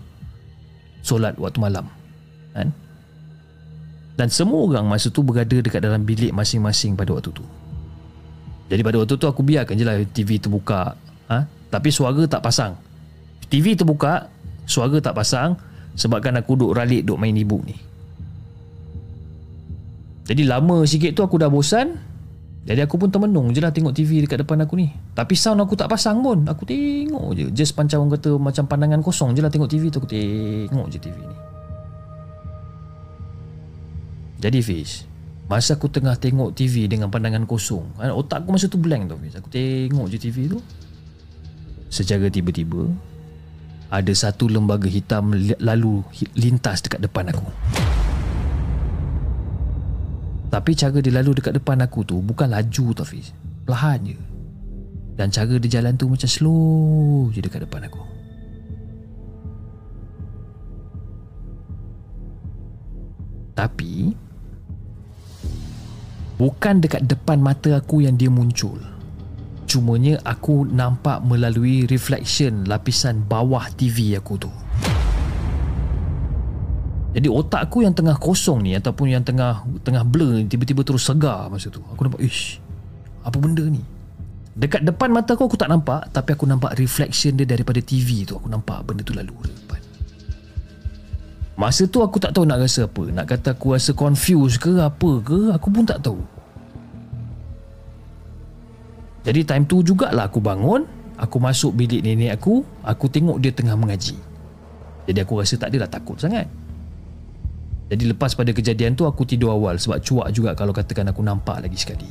[1.06, 1.99] Solat waktu malam
[2.54, 2.74] Kan
[4.20, 7.46] Dan semua orang masa tu berada dekat dalam bilik masing-masing pada waktu tu.
[8.70, 10.94] Jadi pada waktu tu aku biarkan je lah TV terbuka.
[11.32, 11.48] Ha?
[11.72, 12.78] Tapi suara tak pasang.
[13.50, 14.30] TV terbuka,
[14.70, 15.58] suara tak pasang
[15.98, 17.74] sebabkan aku duduk ralik duduk main ibu ni.
[20.30, 21.98] Jadi lama sikit tu aku dah bosan.
[22.70, 24.94] Jadi aku pun termenung je lah tengok TV dekat depan aku ni.
[25.18, 26.46] Tapi sound aku tak pasang pun.
[26.46, 27.50] Aku tengok je.
[27.50, 29.98] Just macam orang kata macam pandangan kosong je lah tengok TV tu.
[29.98, 31.36] Aku tengok je TV ni.
[34.40, 35.04] Jadi Fiz,
[35.52, 39.20] masa aku tengah tengok TV dengan pandangan kosong, kan, otak aku masa tu blank tau
[39.20, 39.36] Fiz.
[39.36, 40.64] Aku tengok je TV tu.
[41.92, 42.88] Secara tiba-tiba,
[43.92, 46.00] ada satu lembaga hitam lalu
[46.40, 47.52] lintas dekat depan aku.
[50.50, 53.36] Tapi cara dia lalu dekat depan aku tu bukan laju tau Fiz.
[53.68, 54.18] Perlahan je.
[55.20, 58.02] Dan cara dia jalan tu macam slow je dekat depan aku.
[63.52, 64.16] Tapi
[66.40, 68.80] bukan dekat depan mata aku yang dia muncul.
[69.70, 74.50] Cumanya aku nampak melalui reflection lapisan bawah TV aku tu.
[77.14, 81.52] Jadi otak aku yang tengah kosong ni ataupun yang tengah tengah blur tiba-tiba terus segar
[81.52, 81.84] masa tu.
[81.94, 82.58] Aku nampak, ish,
[83.22, 83.84] apa benda ni?
[84.58, 88.42] Dekat depan mata aku aku tak nampak tapi aku nampak reflection dia daripada TV tu.
[88.42, 89.36] Aku nampak benda tu lalu.
[91.60, 93.04] Masa tu aku tak tahu nak rasa apa.
[93.12, 96.24] Nak kata aku rasa confused ke apa ke, aku pun tak tahu.
[99.28, 100.88] Jadi time tu jugalah aku bangun,
[101.20, 104.16] aku masuk bilik nenek aku, aku tengok dia tengah mengaji.
[105.04, 106.48] Jadi aku rasa tak adalah takut sangat.
[107.92, 111.60] Jadi lepas pada kejadian tu aku tidur awal sebab cuak juga kalau katakan aku nampak
[111.60, 112.08] lagi sekali.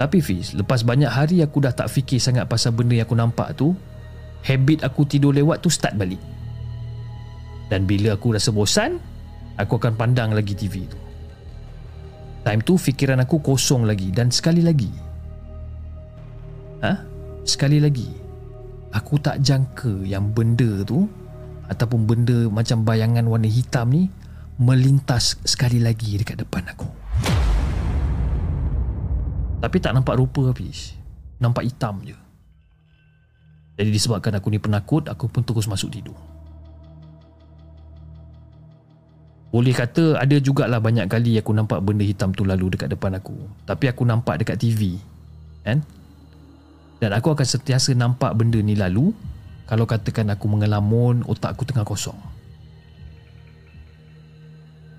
[0.00, 3.52] Tapi Fiz, lepas banyak hari aku dah tak fikir sangat pasal benda yang aku nampak
[3.52, 3.76] tu,
[4.42, 6.20] habit aku tidur lewat tu start balik.
[7.70, 9.00] Dan bila aku rasa bosan,
[9.56, 10.98] aku akan pandang lagi TV tu.
[12.42, 14.90] Time tu fikiran aku kosong lagi dan sekali lagi.
[16.82, 16.92] Ha?
[17.46, 18.10] Sekali lagi.
[18.92, 21.06] Aku tak jangka yang benda tu
[21.70, 24.12] ataupun benda macam bayangan warna hitam ni
[24.60, 26.90] melintas sekali lagi dekat depan aku.
[29.62, 30.98] Tapi tak nampak rupa habis.
[31.38, 32.21] Nampak hitam je.
[33.76, 36.16] Jadi disebabkan aku ni penakut, aku pun terus masuk tidur.
[39.52, 43.36] Boleh kata ada jugalah banyak kali aku nampak benda hitam tu lalu dekat depan aku.
[43.68, 44.96] Tapi aku nampak dekat TV.
[45.60, 45.84] Kan?
[47.04, 49.12] Dan aku akan sentiasa nampak benda ni lalu
[49.72, 52.18] kalau katakan aku mengelamun otak aku tengah kosong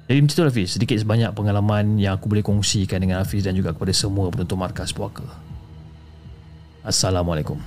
[0.09, 3.78] jadi macam tu Hafiz sedikit sebanyak pengalaman yang aku boleh kongsikan dengan Hafiz dan juga
[3.78, 5.30] kepada semua penonton markas puaka
[6.84, 7.61] Assalamualaikum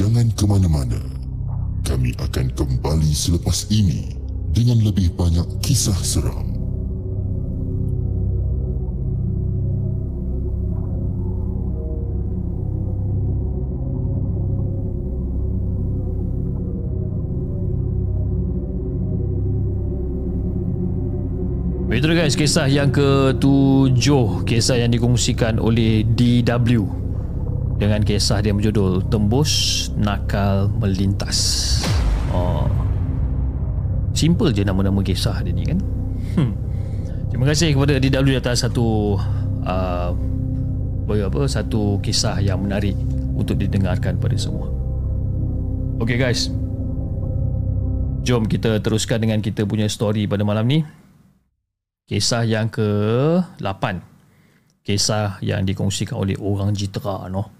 [0.00, 0.96] Jangan ke mana-mana.
[1.84, 4.16] Kami akan kembali selepas ini
[4.48, 6.56] dengan lebih banyak kisah seram.
[21.92, 27.09] Itu guys kisah yang ketujuh Kisah yang dikongsikan oleh DW
[27.80, 31.80] Dengan kisah dia berjudul Tembus Nakal Melintas
[32.28, 32.68] Oh
[34.12, 35.80] Simple je nama-nama kisah dia ni kan
[36.36, 36.52] hmm.
[37.32, 39.16] Terima kasih kepada DW atas satu
[39.64, 40.12] uh,
[41.08, 42.92] apa, Satu kisah yang menarik
[43.32, 44.68] Untuk didengarkan pada semua
[46.04, 46.52] Okay guys
[48.20, 50.84] Jom kita teruskan dengan kita punya story pada malam ni
[52.10, 53.84] Kisah yang ke-8.
[54.82, 57.59] Kisah yang dikongsikan oleh orang jitera no.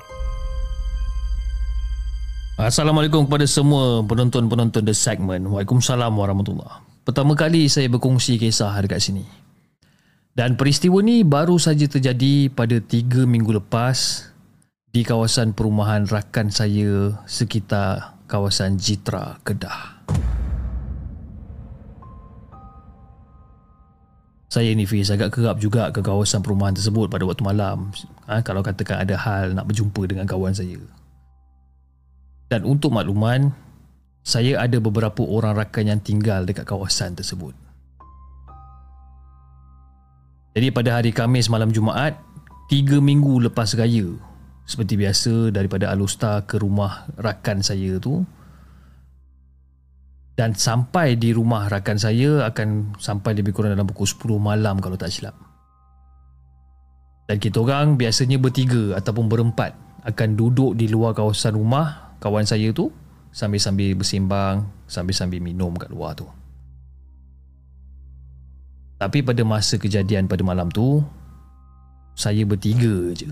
[2.61, 5.49] Assalamualaikum kepada semua penonton-penonton The Segment.
[5.49, 9.25] Waalaikumsalam warahmatullahi Pertama kali saya berkongsi kisah dekat sini.
[10.37, 14.29] Dan peristiwa ni baru saja terjadi pada 3 minggu lepas
[14.93, 20.05] di kawasan perumahan rakan saya sekitar kawasan Jitra, Kedah.
[24.53, 27.89] Saya ni Fiz agak kerap juga ke kawasan perumahan tersebut pada waktu malam.
[28.29, 30.77] ha, kalau katakan ada hal nak berjumpa dengan kawan saya.
[32.51, 33.47] Dan untuk makluman,
[34.27, 37.55] saya ada beberapa orang rakan yang tinggal dekat kawasan tersebut.
[40.51, 42.19] Jadi pada hari Khamis malam Jumaat,
[42.67, 44.19] tiga minggu lepas raya,
[44.67, 48.27] seperti biasa daripada Alusta ke rumah rakan saya tu,
[50.35, 54.99] dan sampai di rumah rakan saya akan sampai lebih kurang dalam pukul 10 malam kalau
[54.99, 55.39] tak silap.
[57.31, 59.71] Dan kita orang biasanya bertiga ataupun berempat
[60.03, 62.93] akan duduk di luar kawasan rumah kawan saya tu
[63.33, 66.29] sambil-sambil bersembang, sambil-sambil minum kat luar tu.
[69.01, 71.01] Tapi pada masa kejadian pada malam tu,
[72.13, 73.25] saya bertiga je.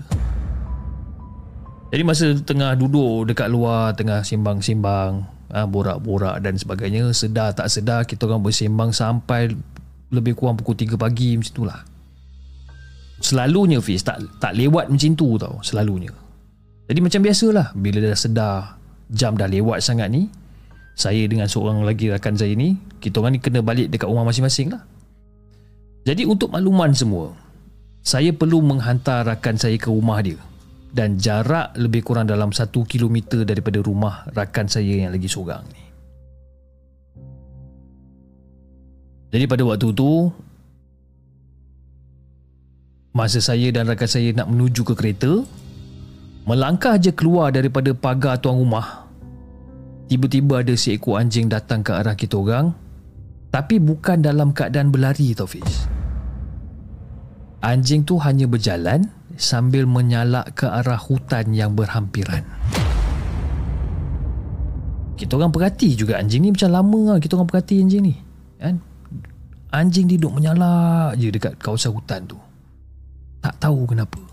[1.94, 5.22] Jadi masa tengah duduk dekat luar, tengah sembang-sembang,
[5.54, 9.54] ha, borak-borak dan sebagainya, sedar tak sedar kita orang bersembang sampai
[10.10, 11.80] lebih kurang pukul 3 pagi macam itulah.
[13.20, 16.08] Selalunya Fiz tak tak lewat macam tu tau Selalunya
[16.88, 18.79] Jadi macam biasalah Bila dah sedar
[19.10, 20.30] Jam dah lewat sangat ni
[20.94, 24.70] Saya dengan seorang lagi rakan saya ni Kita orang ni kena balik dekat rumah masing-masing
[24.70, 24.82] lah
[26.06, 27.34] Jadi untuk makluman semua
[28.00, 30.38] Saya perlu menghantar rakan saya ke rumah dia
[30.94, 35.82] Dan jarak lebih kurang dalam 1 km daripada rumah rakan saya yang lagi seorang ni
[39.30, 40.30] Jadi pada waktu tu
[43.10, 45.42] Masa saya dan rakan saya nak menuju ke kereta,
[46.46, 48.99] melangkah je keluar daripada pagar tuan rumah.
[50.10, 52.74] Tiba-tiba ada seekor anjing datang ke arah kita orang,
[53.54, 55.86] tapi bukan dalam keadaan berlari tau Fiz.
[57.62, 59.06] Anjing tu hanya berjalan
[59.38, 62.42] sambil menyalak ke arah hutan yang berhampiran.
[65.14, 68.14] Kita orang perhati juga anjing ni macam lama lah kita orang perhati anjing ni.
[68.58, 68.82] Kan?
[69.70, 72.34] Anjing dia duduk menyalak je dekat kawasan hutan tu.
[73.44, 74.29] Tak tahu kenapa.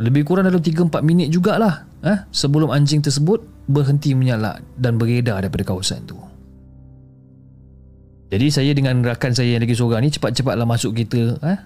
[0.00, 5.68] Lebih kurang dalam 3-4 minit jugalah eh, sebelum anjing tersebut berhenti menyalak dan beredar daripada
[5.68, 6.16] kawasan tu.
[8.32, 11.36] Jadi saya dengan rakan saya yang lagi seorang ni cepat-cepatlah masuk kita.
[11.44, 11.58] Eh?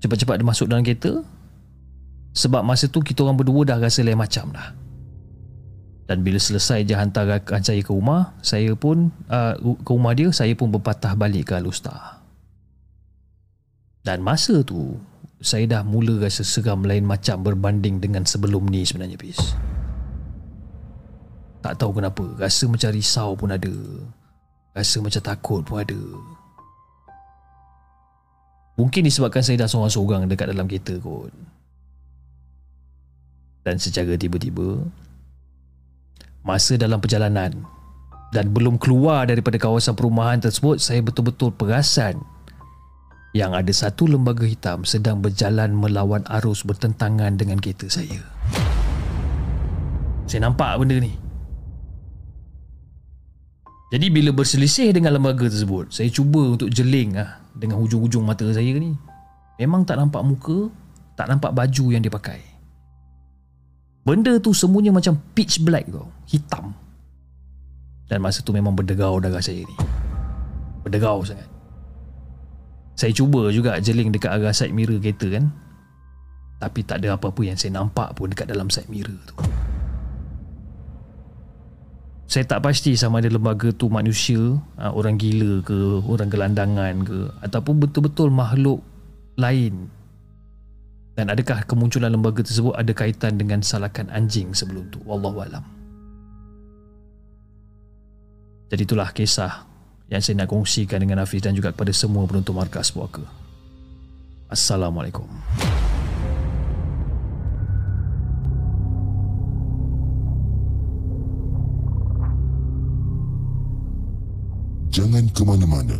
[0.00, 1.20] Cepat-cepat masuk dalam kereta.
[2.32, 4.72] Sebab masa tu kita orang berdua dah rasa lain macam dah.
[6.08, 10.32] Dan bila selesai je hantar rakan saya ke rumah, saya pun uh, ke rumah dia,
[10.32, 12.24] saya pun berpatah balik ke Alustar.
[14.04, 14.96] Dan masa tu
[15.42, 19.38] saya dah mula rasa seram lain macam berbanding dengan sebelum ni sebenarnya Pis.
[21.64, 23.72] Tak tahu kenapa, rasa macam risau pun ada.
[24.76, 26.02] Rasa macam takut pun ada.
[28.76, 31.32] Mungkin disebabkan saya dah seorang-seorang dekat dalam kereta kot.
[33.64, 34.84] Dan secara tiba-tiba,
[36.44, 37.64] masa dalam perjalanan
[38.34, 42.20] dan belum keluar daripada kawasan perumahan tersebut, saya betul-betul perasan
[43.34, 48.22] yang ada satu lembaga hitam sedang berjalan melawan arus bertentangan dengan kereta saya.
[50.30, 51.10] Saya nampak benda ni.
[53.90, 58.70] Jadi bila berselisih dengan lembaga tersebut, saya cuba untuk jeling ah dengan hujung-hujung mata saya
[58.78, 58.94] ni.
[59.58, 60.70] Memang tak nampak muka,
[61.18, 62.38] tak nampak baju yang dia pakai.
[64.06, 66.70] Benda tu semuanya macam pitch black tau, hitam.
[68.06, 69.76] Dan masa tu memang berdegau darah saya ni.
[70.86, 71.53] Berdegau sangat.
[72.94, 75.50] Saya cuba juga jeling dekat arah side mirror kereta kan.
[76.62, 79.34] Tapi tak ada apa-apa yang saya nampak pun dekat dalam side mirror tu.
[82.24, 84.40] Saya tak pasti sama ada lembaga tu manusia
[84.80, 88.80] ha, Orang gila ke, orang gelandangan ke Ataupun betul-betul makhluk
[89.36, 89.92] lain.
[91.14, 94.98] Dan adakah kemunculan lembaga tersebut ada kaitan dengan salakan anjing sebelum tu?
[95.06, 95.62] Wallahualam
[98.74, 99.73] Jadi itulah kisah
[100.12, 103.24] yang saya nak kongsikan dengan Hafiz dan juga kepada semua penonton markas puaka.
[104.52, 105.24] Assalamualaikum.
[114.94, 115.98] Jangan ke mana-mana.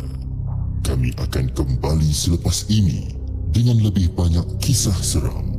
[0.85, 3.11] Kami akan kembali selepas ini
[3.51, 5.51] dengan lebih banyak kisah seram.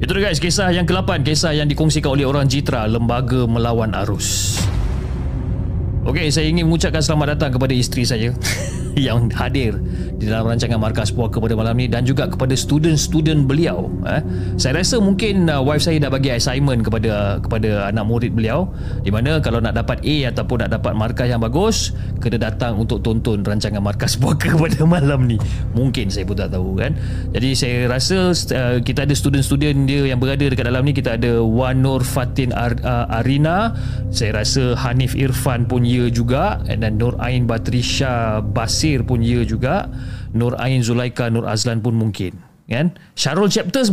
[0.00, 4.60] Itu dia guys, kisah yang ke-8, kisah yang dikongsikan oleh orang Jitra, Lembaga Melawan Arus.
[6.00, 8.32] Okey, saya ingin mengucapkan selamat datang kepada isteri saya
[8.96, 9.76] yang hadir
[10.16, 13.92] di dalam rancangan Markas Puaka pada malam ni dan juga kepada student-student beliau.
[14.08, 14.20] Eh.
[14.56, 18.68] Saya rasa mungkin uh, wife saya dah bagi assignment kepada kepada anak murid beliau
[19.04, 23.04] di mana kalau nak dapat A ataupun nak dapat markah yang bagus, kena datang untuk
[23.04, 25.36] tonton rancangan Markas Puaka pada malam ni.
[25.76, 26.96] Mungkin saya pun tak tahu kan.
[27.36, 30.96] Jadi saya rasa uh, kita ada student-student dia yang berada dekat dalam ni.
[30.96, 33.76] Kita ada Wan Nur Fatin Ar- uh, Arina,
[34.08, 39.90] saya rasa Hanif Irfan pun ya juga dan Nur Ain Batrisha Basir pun ya juga.
[40.30, 42.38] Nur Ain Zulaika Nur Azlan pun mungkin
[42.70, 42.94] kan?
[43.18, 43.90] Syarul Chapters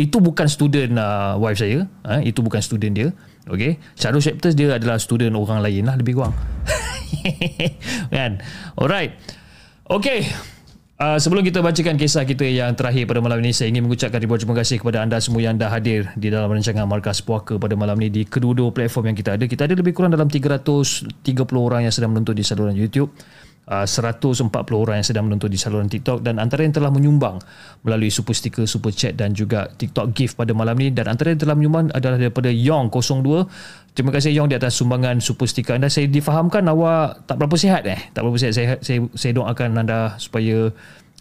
[0.00, 3.08] itu bukan student uh, wife saya uh, itu bukan student dia
[3.52, 3.76] okey?
[3.92, 6.32] Syarul Chapters dia adalah student orang lain lah lebih kurang.
[8.16, 8.40] Kan?
[8.80, 9.20] Alright.
[9.92, 10.55] Okey
[10.96, 14.40] Uh, sebelum kita bacakan kisah kita yang terakhir pada malam ini saya ingin mengucapkan ribuan
[14.40, 18.00] terima kasih kepada anda semua yang dah hadir di dalam rancangan Markas Puaka pada malam
[18.00, 19.44] ini di kedua-dua platform yang kita ada.
[19.44, 21.12] Kita ada lebih kurang dalam 330
[21.52, 23.12] orang yang sedang menonton di saluran YouTube
[23.70, 27.42] uh, 140 orang yang sedang menonton di saluran TikTok dan antara yang telah menyumbang
[27.82, 31.40] melalui super sticker, super chat dan juga TikTok gift pada malam ini dan antara yang
[31.42, 33.28] telah menyumbang adalah daripada Yong02
[33.96, 35.88] Terima kasih Yong di atas sumbangan super sticker anda.
[35.88, 37.96] Saya difahamkan awak tak berapa sihat eh.
[38.12, 38.52] Tak berapa sihat.
[38.52, 40.68] Saya saya, saya doakan anda supaya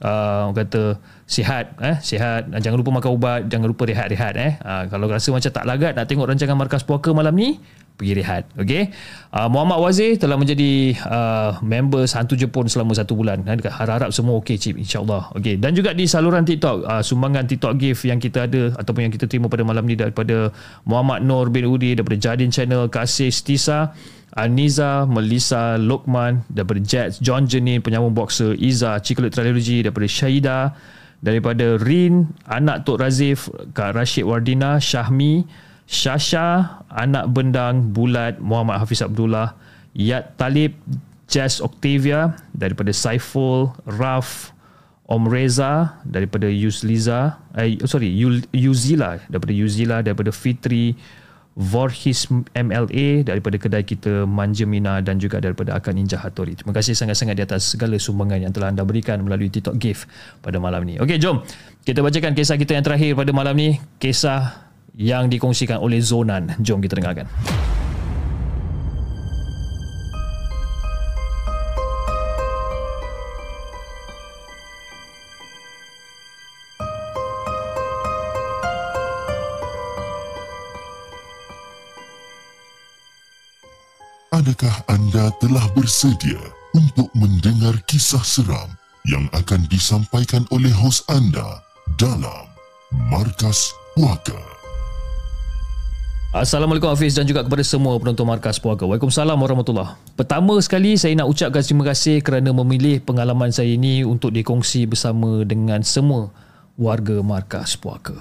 [0.03, 0.99] uh, kata
[1.29, 2.51] sihat eh sihat.
[2.51, 4.51] Jangan lupa makan ubat jangan lupa rehat-rehat eh.
[4.59, 7.61] Uh, kalau rasa macam tak lagat nak tengok rancangan markas puaka malam ni
[7.95, 8.91] pergi rehat okey?
[9.31, 13.47] Uh, Muhammad Wazir telah menjadi uh, member Hantu Jepun selama satu bulan.
[13.47, 15.55] Eh, harap-harap semua okey cip insyaallah okey?
[15.57, 19.31] Dan juga di saluran TikTok uh, sumbangan TikTok gift yang kita ada ataupun yang kita
[19.31, 20.51] terima pada malam ni daripada
[20.83, 23.95] Muhammad Nur bin Udi daripada Jadin Channel Kasih Stisa
[24.35, 30.57] Aniza, Melissa, Lokman daripada Jets, John Jenin, penyambung boxer, Iza, Chocolate Trilogy daripada Syahida,
[31.23, 35.47] daripada Rin, anak Tok Razif, Kak Rashid Wardina, Syahmi,
[35.87, 39.55] Shasha, anak Bendang, Bulat, Muhammad Hafiz Abdullah,
[39.95, 40.75] Yat Talib,
[41.31, 44.51] Jess Octavia, daripada Saiful, Raf,
[45.07, 48.11] Om Reza, daripada Yuzliza, eh, sorry,
[48.51, 50.97] Yuzila, daripada Yuzila, daripada Fitri,
[51.55, 56.51] Vorhis MLA daripada kedai kita Manjemina dan juga daripada Akan Ninja Hattori.
[56.51, 60.03] Terima kasih sangat-sangat di atas segala sumbangan yang telah anda berikan melalui TikTok gift
[60.43, 60.99] pada malam ini.
[60.99, 61.47] Okey, jom
[61.87, 63.79] kita bacakan kisah kita yang terakhir pada malam ini.
[63.95, 64.67] Kisah
[64.99, 66.59] yang dikongsikan oleh Zonan.
[66.59, 67.31] Jom kita dengarkan.
[84.35, 86.35] Adakah anda telah bersedia
[86.75, 88.67] untuk mendengar kisah seram
[89.07, 91.63] yang akan disampaikan oleh hos anda
[91.95, 92.43] dalam
[93.07, 94.35] Markas Puaka?
[96.35, 98.83] Assalamualaikum Hafiz dan juga kepada semua penonton Markas Puaka.
[98.83, 104.35] Waalaikumsalam warahmatullahi Pertama sekali saya nak ucapkan terima kasih kerana memilih pengalaman saya ini untuk
[104.35, 106.27] dikongsi bersama dengan semua
[106.75, 108.19] warga Markas Puaka.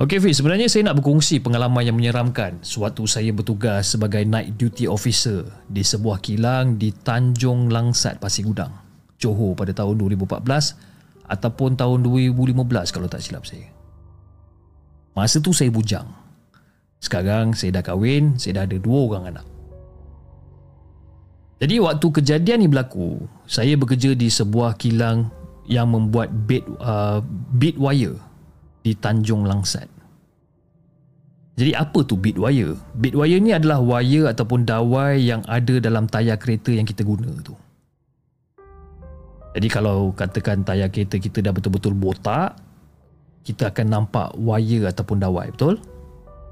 [0.00, 4.88] Okey Fiz, sebenarnya saya nak berkongsi pengalaman yang menyeramkan sewaktu saya bertugas sebagai night duty
[4.88, 8.72] officer di sebuah kilang di Tanjung Langsat, Pasir Gudang,
[9.20, 10.40] Johor pada tahun 2014
[11.28, 13.68] ataupun tahun 2015 kalau tak silap saya.
[15.12, 16.08] Masa tu saya bujang.
[16.96, 19.46] Sekarang saya dah kahwin, saya dah ada dua orang anak.
[21.60, 25.28] Jadi waktu kejadian ni berlaku, saya bekerja di sebuah kilang
[25.68, 27.20] yang membuat bed uh,
[27.52, 28.29] bed wire
[28.80, 29.88] di Tanjung Langsat.
[31.60, 32.72] Jadi apa tu bit wire?
[32.96, 37.28] Bit wire ni adalah wire ataupun dawai yang ada dalam tayar kereta yang kita guna
[37.44, 37.52] tu.
[39.52, 42.56] Jadi kalau katakan tayar kereta kita dah betul-betul botak,
[43.44, 45.76] kita akan nampak wire ataupun dawai, betul?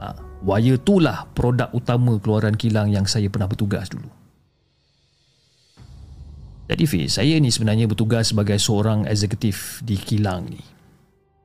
[0.05, 0.12] Ha,
[0.44, 4.12] wire tu lah produk utama keluaran kilang yang saya pernah bertugas dulu.
[6.68, 10.60] Jadi Fiz, saya ni sebenarnya bertugas sebagai seorang eksekutif di kilang ni.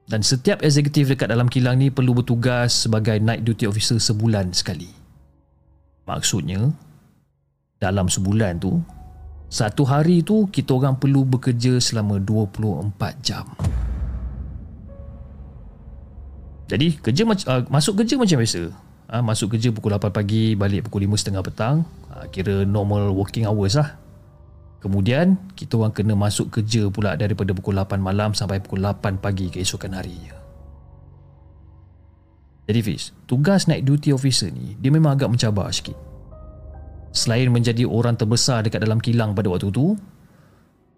[0.03, 4.91] Dan setiap eksekutif dekat dalam kilang ni perlu bertugas sebagai night duty officer sebulan sekali.
[6.03, 6.67] Maksudnya,
[7.79, 8.83] dalam sebulan tu,
[9.47, 12.91] satu hari tu kita orang perlu bekerja selama 24
[13.23, 13.47] jam.
[16.67, 18.61] Jadi kerja uh, masuk kerja macam biasa.
[19.13, 21.85] Ha, masuk kerja pukul 8 pagi, balik pukul 5.30 petang.
[22.09, 23.93] Ha, kira normal working hours lah.
[24.83, 29.47] Kemudian kita orang kena masuk kerja pula daripada pukul 8 malam sampai pukul 8 pagi
[29.47, 30.35] keesokan harinya.
[32.67, 35.95] Jadi Fiz, tugas night duty officer ni dia memang agak mencabar sikit.
[37.15, 39.95] Selain menjadi orang terbesar dekat dalam kilang pada waktu tu,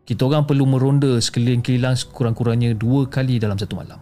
[0.10, 4.02] kita orang perlu meronda sekeliling kilang kurang-kurangnya dua kali dalam satu malam.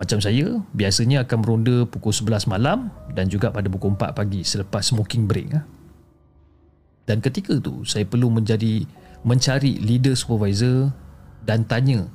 [0.00, 4.80] Macam saya, biasanya akan meronda pukul 11 malam dan juga pada pukul 4 pagi selepas
[4.80, 5.48] smoking break.
[5.52, 5.75] Ha?
[7.06, 8.82] Dan ketika tu saya perlu menjadi
[9.22, 10.90] mencari leader supervisor
[11.46, 12.10] dan tanya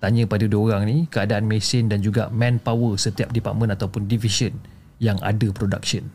[0.00, 4.56] tanya pada dua orang ni keadaan mesin dan juga manpower setiap department ataupun division
[4.96, 6.08] yang ada production.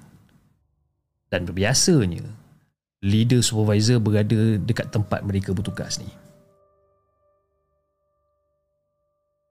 [1.29, 2.25] Dan biasanya
[3.05, 6.09] leader supervisor berada dekat tempat mereka bertugas ni.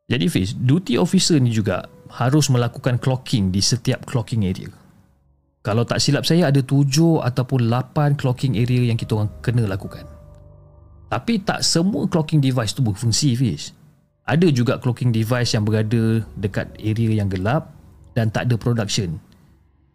[0.05, 4.69] Jadi Fiz, duty officer ni juga harus melakukan clocking di setiap clocking area.
[5.65, 10.05] Kalau tak silap saya ada tujuh ataupun lapan clocking area yang kita orang kena lakukan.
[11.09, 13.73] Tapi tak semua clocking device tu berfungsi Fiz.
[14.29, 17.73] Ada juga clocking device yang berada dekat area yang gelap
[18.13, 19.17] dan tak ada production.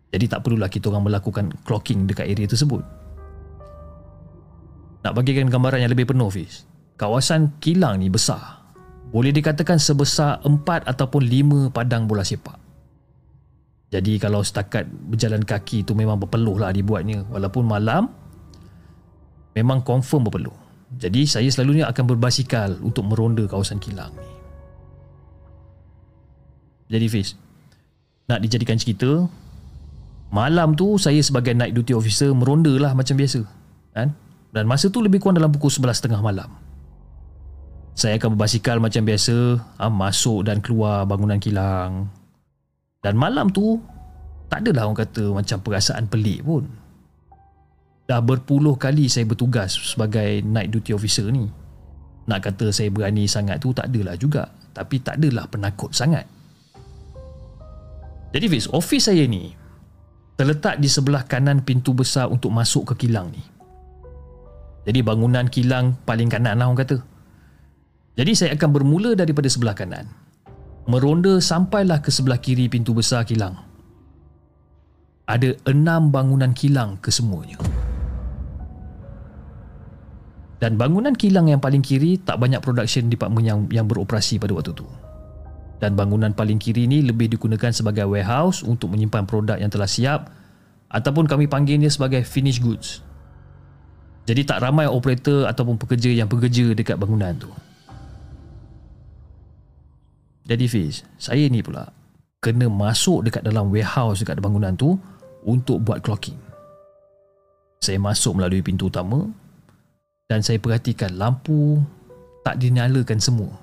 [0.09, 2.81] Jadi tak perlulah kita orang melakukan clocking dekat area tersebut.
[5.05, 6.65] Nak bagikan gambaran yang lebih penuh Fiz.
[6.97, 8.57] Kawasan kilang ni besar.
[9.13, 11.21] Boleh dikatakan sebesar 4 ataupun
[11.69, 12.68] 5 padang bola sepak.
[13.89, 17.25] Jadi kalau setakat berjalan kaki tu memang berpeluh lah dibuatnya.
[17.25, 18.05] Walaupun malam,
[19.57, 20.53] memang confirm berpeluh.
[20.93, 24.29] Jadi saya selalunya akan berbasikal untuk meronda kawasan kilang ni.
[26.89, 27.37] Jadi Fiz,
[28.25, 29.29] nak dijadikan cerita,
[30.33, 33.45] malam tu saya sebagai night duty officer meronda lah macam biasa.
[33.93, 34.13] Kan?
[34.49, 36.49] Dan masa tu lebih kurang dalam pukul 11.30 malam.
[37.93, 42.09] Saya akan berbasikal macam biasa, ha, masuk dan keluar bangunan kilang.
[42.99, 43.79] Dan malam tu,
[44.51, 46.67] tak adalah orang kata macam perasaan pelik pun.
[48.09, 51.47] Dah berpuluh kali saya bertugas sebagai night duty officer ni.
[52.25, 54.49] Nak kata saya berani sangat tu tak adalah juga.
[54.73, 56.25] Tapi tak adalah penakut sangat.
[58.29, 59.53] Jadi Fiz, office saya ni
[60.37, 63.43] terletak di sebelah kanan pintu besar untuk masuk ke kilang ni.
[64.87, 66.97] Jadi bangunan kilang paling kanan lah orang kata.
[68.15, 70.07] Jadi saya akan bermula daripada sebelah kanan.
[70.89, 73.53] Meronda sampailah ke sebelah kiri pintu besar kilang.
[75.29, 77.61] Ada enam bangunan kilang kesemuanya.
[80.57, 84.73] Dan bangunan kilang yang paling kiri tak banyak production department yang yang beroperasi pada waktu
[84.73, 84.89] tu.
[85.77, 90.33] Dan bangunan paling kiri ni lebih digunakan sebagai warehouse untuk menyimpan produk yang telah siap
[90.89, 93.05] ataupun kami panggilnya sebagai finished goods.
[94.25, 97.53] Jadi tak ramai operator ataupun pekerja yang bekerja dekat bangunan tu.
[100.49, 101.93] Jadi Fiz, saya ni pula
[102.41, 104.97] kena masuk dekat dalam warehouse dekat bangunan tu
[105.45, 106.35] untuk buat clocking.
[107.85, 109.29] Saya masuk melalui pintu utama
[110.25, 111.77] dan saya perhatikan lampu
[112.41, 113.53] tak dinyalakan semua.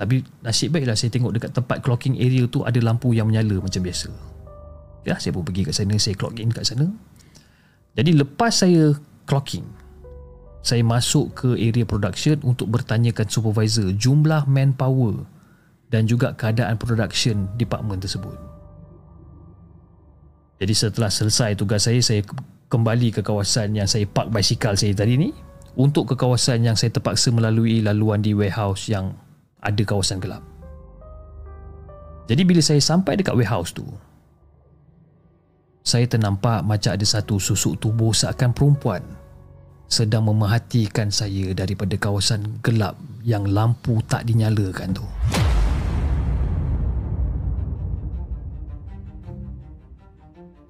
[0.00, 3.84] Tapi nasib baiklah saya tengok dekat tempat clocking area tu ada lampu yang menyala macam
[3.84, 4.08] biasa.
[5.04, 6.88] Ya, saya pun pergi kat sana, saya clock in kat sana.
[7.92, 8.96] Jadi lepas saya
[9.28, 9.66] clocking,
[10.62, 15.26] saya masuk ke area production untuk bertanyakan supervisor jumlah manpower
[15.90, 18.38] dan juga keadaan production department tersebut.
[20.62, 22.22] Jadi setelah selesai tugas saya, saya
[22.70, 25.34] kembali ke kawasan yang saya park basikal saya tadi ni
[25.74, 29.18] untuk ke kawasan yang saya terpaksa melalui laluan di warehouse yang
[29.58, 30.46] ada kawasan gelap.
[32.30, 33.82] Jadi bila saya sampai dekat warehouse tu,
[35.82, 39.02] saya ternampak macam ada satu susuk tubuh seakan perempuan
[39.92, 45.04] sedang memerhatikan saya daripada kawasan gelap yang lampu tak dinyalakan tu.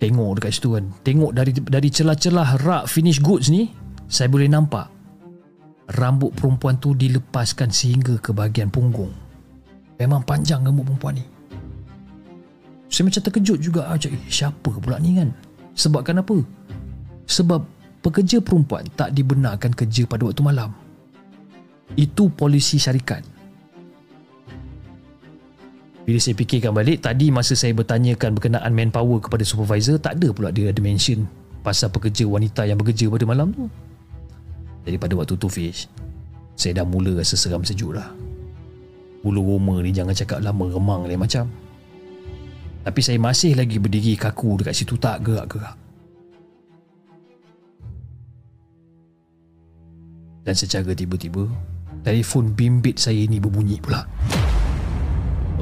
[0.03, 0.91] Tengok dekat situ kan.
[1.07, 3.71] Tengok dari dari celah-celah rak finish goods ni
[4.11, 4.91] Saya boleh nampak
[5.95, 9.15] Rambut perempuan tu dilepaskan sehingga ke bahagian punggung.
[10.03, 11.25] Memang panjang rambut perempuan ni.
[12.91, 13.87] Saya macam terkejut juga.
[13.87, 15.31] Macam, eh, Siapa pula ni kan?
[15.79, 16.35] Sebab kenapa
[17.31, 20.75] Sebab pekerja perempuan tak dibenarkan kerja pada waktu malam
[21.95, 23.33] Itu polisi syarikat
[26.03, 30.51] bila saya fikirkan balik, tadi masa saya bertanyakan berkenaan manpower kepada supervisor, tak ada pula
[30.51, 31.31] dia ada mention
[31.63, 33.71] pasal pekerja wanita yang bekerja pada malam tu.
[34.83, 35.87] Jadi pada waktu tu Fish,
[36.59, 38.11] saya dah mula rasa seram sejuk lah.
[39.23, 41.47] Bulu roma ni jangan cakap lama remang lain macam.
[42.83, 45.79] Tapi saya masih lagi berdiri kaku dekat situ tak gerak-gerak.
[50.43, 51.47] Dan secara tiba-tiba,
[52.03, 54.07] telefon bimbit saya ni berbunyi pula.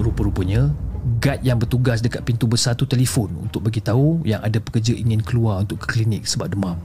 [0.00, 4.92] Rupa-rupanya Guard yang bertugas dekat pintu besar tu telefon untuk bagi tahu yang ada pekerja
[4.92, 6.76] ingin keluar untuk ke klinik sebab demam.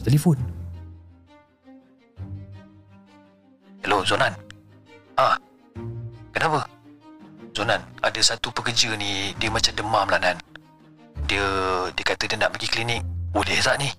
[0.00, 0.40] Telefon.
[3.84, 4.32] Hello Zonan.
[5.20, 5.36] Ah.
[6.32, 6.64] Kenapa?
[7.52, 10.40] Zonan, ada satu pekerja ni dia macam demam lah Nan.
[11.28, 11.44] Dia
[11.92, 13.04] dia kata dia nak pergi klinik.
[13.36, 13.92] Boleh tak ni?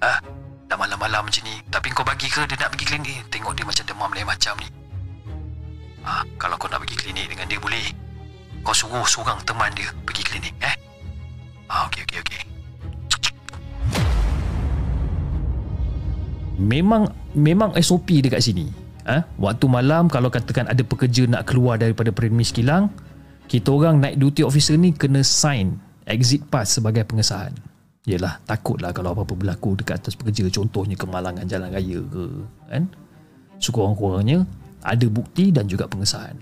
[0.00, 0.16] Ah,
[0.64, 1.60] dah malam-malam macam ni.
[1.68, 3.20] Tapi kau bagi ke dia nak pergi klinik?
[3.28, 4.68] Tengok dia macam demam lain macam ni.
[6.00, 7.84] Ha, kalau kau nak pergi klinik dengan dia boleh.
[8.64, 10.76] Kau suruh seorang teman dia pergi klinik eh.
[11.68, 12.42] Ha, okey okey okey.
[16.60, 18.72] Memang memang SOP dekat sini.
[19.04, 19.24] Ha?
[19.36, 22.92] Waktu malam kalau katakan ada pekerja nak keluar daripada premis kilang,
[23.48, 25.76] kita orang night duty officer ni kena sign
[26.08, 27.52] exit pass sebagai pengesahan.
[28.10, 32.24] Yelah, takutlah kalau apa-apa berlaku dekat atas pekerja contohnya kemalangan jalan raya ke,
[32.66, 32.82] kan?
[33.62, 34.42] Sekurang-kurangnya
[34.82, 36.34] ada bukti dan juga pengesahan.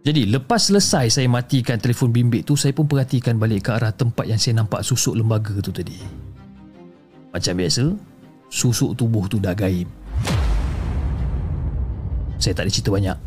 [0.00, 4.24] Jadi lepas selesai saya matikan telefon bimbit tu Saya pun perhatikan balik ke arah tempat
[4.24, 6.00] yang saya nampak susuk lembaga tu tadi
[7.28, 7.84] Macam biasa
[8.48, 9.84] Susuk tubuh tu dah gaib
[12.40, 13.18] Saya tak ada cerita banyak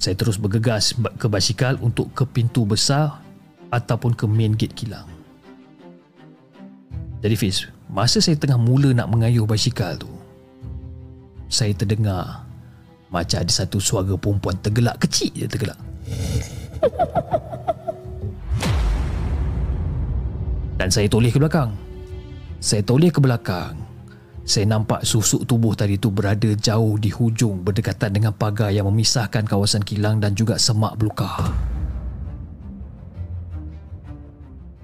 [0.00, 3.20] Saya terus bergegas ke basikal untuk ke pintu besar
[3.74, 5.08] Ataupun ke main gate kilang
[7.22, 10.10] Jadi Fiz Masa saya tengah mula nak mengayuh basikal tu
[11.50, 12.46] Saya terdengar
[13.06, 15.78] macam ada satu suara perempuan tergelak kecil je tergelak.
[20.76, 21.72] Dan saya toleh ke belakang.
[22.60, 23.78] Saya toleh ke belakang.
[24.46, 29.42] Saya nampak susuk tubuh tadi tu berada jauh di hujung berdekatan dengan pagar yang memisahkan
[29.42, 31.50] kawasan kilang dan juga semak belukar.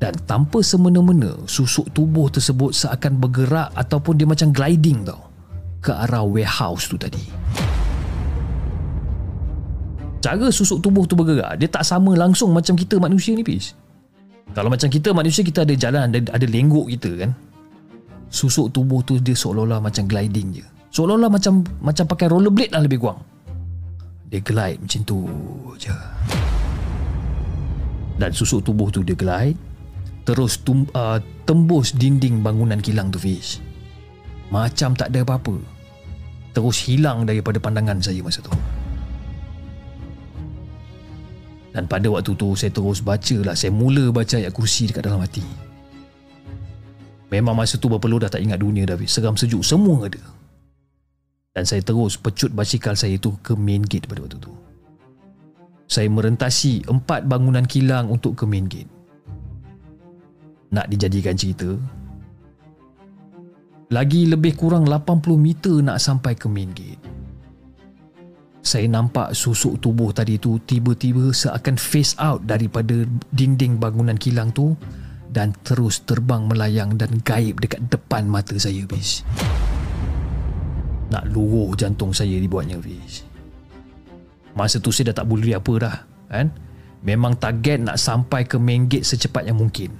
[0.03, 5.31] Dan tanpa semena-mena susuk tubuh tersebut seakan bergerak ataupun dia macam gliding tau
[5.79, 7.23] ke arah warehouse tu tadi.
[10.19, 13.79] Cara susuk tubuh tu bergerak dia tak sama langsung macam kita manusia ni pis
[14.53, 17.31] kalau macam kita manusia kita ada jalan ada, ada lenggok kita kan?
[18.29, 20.65] Susuk tubuh tu dia seolah-olah macam gliding je.
[20.93, 23.21] Seolah-olah macam macam pakai rollerblade lah lebih kurang.
[24.29, 25.19] Dia glide macam tu
[25.81, 25.93] je.
[28.21, 29.72] Dan susuk tubuh tu dia glide
[30.23, 33.63] terus tum, uh, tembus dinding bangunan kilang tu fish
[34.53, 35.57] macam tak ada apa-apa.
[36.53, 38.53] Terus hilang daripada pandangan saya masa tu.
[41.73, 43.57] Dan pada waktu tu saya terus baca lah.
[43.57, 45.41] Saya mula baca ayat kursi dekat dalam hati.
[47.33, 50.21] Memang masa tu berpeluh dah tak ingat dunia dah Seram sejuk semua ada.
[51.57, 54.53] Dan saya terus pecut basikal saya tu ke main gate pada waktu tu.
[55.89, 59.02] Saya merentasi empat bangunan kilang untuk ke main gate
[60.73, 61.77] Nak dijadikan cerita
[63.93, 67.13] Lagi lebih kurang 80 meter nak sampai ke main gate
[68.63, 73.03] saya nampak susuk tubuh tadi tu tiba-tiba seakan face out daripada
[73.35, 74.79] dinding bangunan kilang tu
[75.33, 79.27] dan terus terbang melayang dan gaib dekat depan mata saya bis.
[81.11, 83.27] Nak luruh jantung saya dibuatnya bis.
[84.55, 85.97] Masa tu saya dah tak boleh apa dah
[86.31, 86.55] kan.
[87.03, 89.91] Memang target nak sampai ke main gate secepat yang mungkin.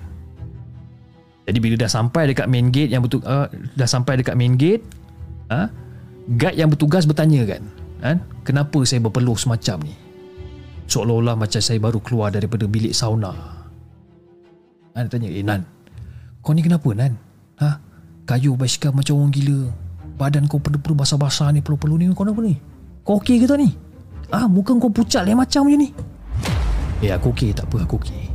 [1.43, 4.83] Jadi bila dah sampai dekat main gate yang betul uh, dah sampai dekat main gate,
[5.51, 5.67] ha?
[6.39, 7.63] guide yang bertugas bertanya kan,
[7.99, 8.17] kan?
[8.47, 9.95] Kenapa saya berpeluh semacam ni?
[10.87, 13.35] Seolah-olah macam saya baru keluar daripada bilik sauna.
[14.95, 15.67] Nan tanya, eh Nan,
[16.45, 17.19] kau ni kenapa Nan?
[17.59, 17.71] Ha?
[18.23, 19.61] Kayu basikal macam orang gila.
[20.15, 22.55] Badan kau penuh-penuh basah-basah ni, peluh-peluh ni, kau kenapa ni?
[23.03, 23.75] Kau okey ke tak ni?
[24.31, 25.89] Ah, muka kau pucat lain macam je ni.
[27.03, 28.32] Eh, aku okey, tak apa, aku okey.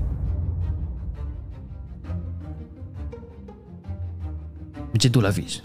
[4.91, 5.63] Macam itulah Fiz.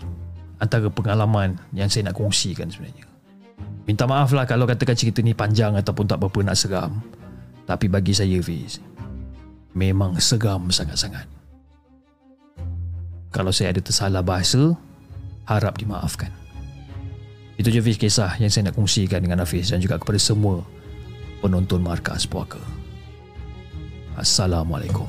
[0.63, 3.07] Antara pengalaman yang saya nak kongsikan sebenarnya.
[3.83, 7.03] Minta maaf lah kalau katakan cerita ni panjang ataupun tak berapa nak seram.
[7.67, 8.79] Tapi bagi saya Fiz,
[9.75, 11.27] memang seram sangat-sangat.
[13.33, 14.77] Kalau saya ada tersalah bahasa,
[15.49, 16.31] harap dimaafkan.
[17.59, 20.63] Itu je Fiz kisah yang saya nak kongsikan dengan Hafiz dan juga kepada semua
[21.43, 22.61] penonton Markas Puaka.
[24.15, 25.09] Assalamualaikum.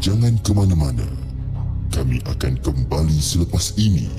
[0.00, 1.06] Jangan ke mana-mana.
[1.88, 4.10] Kami akan kembali selepas ini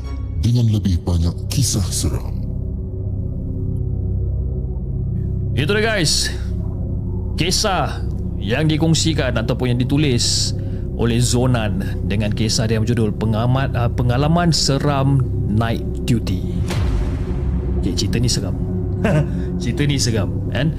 [0.42, 2.34] dengan lebih banyak kisah seram.
[5.58, 6.34] Itu dia guys.
[7.38, 8.02] Kisah
[8.38, 10.54] yang dikongsikan ataupun yang ditulis
[10.98, 16.42] oleh Zonan dengan kisah dia berjudul Pengamat uh, Pengalaman Seram Night Duty.
[17.82, 18.58] Okay, cerita ni seram.
[19.62, 20.74] cerita ni seram kan?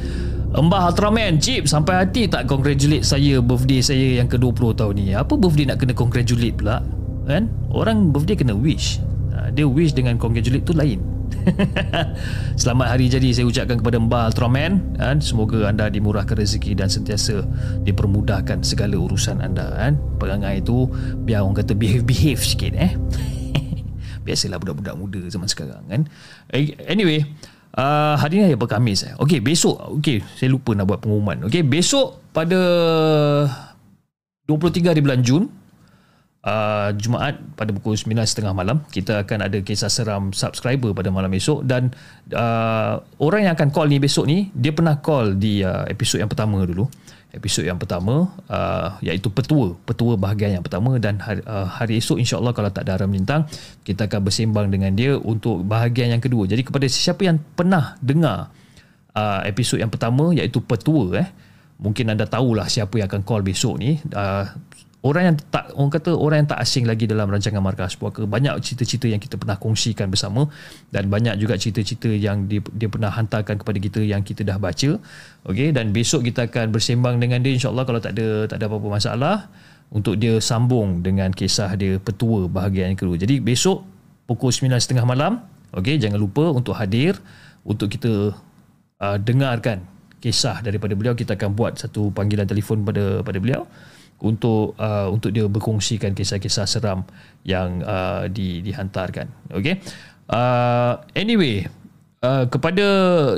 [0.49, 5.13] Mbah Ultraman Chip sampai hati tak congratulate saya birthday saya yang ke-20 tahun ni.
[5.13, 6.81] Apa birthday nak kena congratulate pula
[7.29, 7.53] kan?
[7.69, 8.97] Orang birthday kena wish.
[9.37, 11.05] Ha, dia wish dengan congratulate tu lain.
[12.61, 15.21] Selamat hari jadi saya ucapkan kepada Mbah Ultraman kan?
[15.21, 17.45] Semoga anda dimurahkan rezeki dan sentiasa
[17.85, 20.01] dipermudahkan segala urusan anda kan?
[20.17, 20.89] Perangai itu
[21.29, 22.97] biar orang kata behave behave sikit eh?
[24.25, 26.09] Biasalah budak-budak muda zaman sekarang kan?
[26.57, 27.21] Eh, anyway
[27.77, 28.67] Uh, hari ni hari apa?
[28.67, 29.13] Khamis eh?
[29.21, 29.77] Okay besok.
[30.01, 31.47] Okay saya lupa nak buat pengumuman.
[31.47, 32.61] Okay besok pada
[34.49, 35.45] 23 hari bulan Jun
[36.49, 41.69] uh, Jumaat pada pukul 9.30 malam Kita akan ada kisah seram subscriber pada malam esok.
[41.69, 41.93] Dan
[42.33, 46.31] uh, orang yang akan call ni besok ni Dia pernah call di uh, episod yang
[46.31, 46.89] pertama dulu
[47.29, 52.17] episod yang pertama uh, iaitu petua petua bahagian yang pertama dan hari, uh, hari esok
[52.17, 53.45] insyaallah kalau tak ada haram lintang
[53.85, 56.49] kita akan bersembang dengan dia untuk bahagian yang kedua.
[56.49, 58.49] Jadi kepada sesiapa yang pernah dengar
[59.13, 61.29] uh, episod yang pertama iaitu petua eh
[61.79, 64.01] mungkin anda tahulah siapa yang akan call besok ni.
[64.11, 64.49] Uh,
[65.07, 68.51] orang yang tak orang kata orang yang tak asing lagi dalam rancangan markas puaka banyak
[68.59, 70.51] cerita-cerita yang kita pernah kongsikan bersama
[70.91, 74.99] dan banyak juga cerita-cerita yang dia, dia pernah hantarkan kepada kita yang kita dah baca.
[75.47, 77.87] Okey dan besok kita akan bersembang dengan dia insyaallah.
[77.87, 79.37] Kalau tak ada tak ada apa-apa masalah
[79.95, 83.15] untuk dia sambung dengan kisah dia petua bahagian kedua.
[83.15, 83.87] Jadi besok
[84.27, 85.47] pukul 9.30 malam
[85.79, 87.15] okey jangan lupa untuk hadir
[87.63, 88.35] untuk kita
[88.99, 89.79] uh, dengarkan
[90.19, 91.15] kisah daripada beliau.
[91.15, 93.63] Kita akan buat satu panggilan telefon pada pada beliau
[94.19, 97.07] untuk uh, untuk dia berkongsikan kisah-kisah seram
[97.47, 99.31] yang uh, di dihantarkan.
[99.55, 99.79] Okay.
[100.29, 101.65] Uh, anyway,
[102.21, 102.87] uh, kepada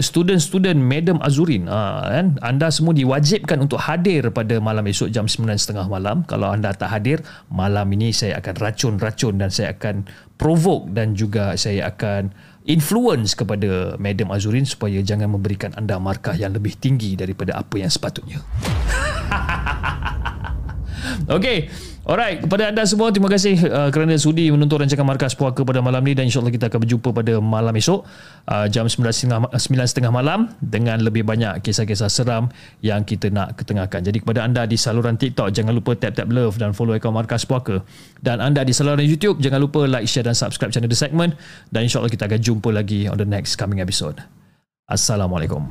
[0.01, 5.87] student-student Madam Azurin, uh, kan, anda semua diwajibkan untuk hadir pada malam esok jam 9.30
[5.87, 6.25] malam.
[6.25, 7.21] Kalau anda tak hadir,
[7.53, 10.09] malam ini saya akan racun-racun dan saya akan
[10.41, 12.33] provoke dan juga saya akan
[12.65, 17.93] influence kepada Madam Azurin supaya jangan memberikan anda markah yang lebih tinggi daripada apa yang
[17.93, 18.41] sepatutnya.
[21.37, 21.71] Okey.
[22.01, 26.01] Alright, kepada anda semua terima kasih uh, kerana sudi menonton rancangan Markas Puaka pada malam
[26.01, 28.09] ni dan insyaAllah kita akan berjumpa pada malam esok
[28.49, 29.53] uh, jam 9.30
[30.09, 32.49] malam dengan lebih banyak kisah-kisah seram
[32.81, 34.01] yang kita nak ketengahkan.
[34.01, 37.85] Jadi kepada anda di saluran TikTok jangan lupa tap-tap love dan follow akaun Markas Puaka.
[38.19, 41.37] Dan anda di saluran YouTube jangan lupa like, share dan subscribe channel The Segment
[41.69, 44.19] dan insyaAllah kita akan jumpa lagi on the next coming episode.
[44.89, 45.69] Assalamualaikum.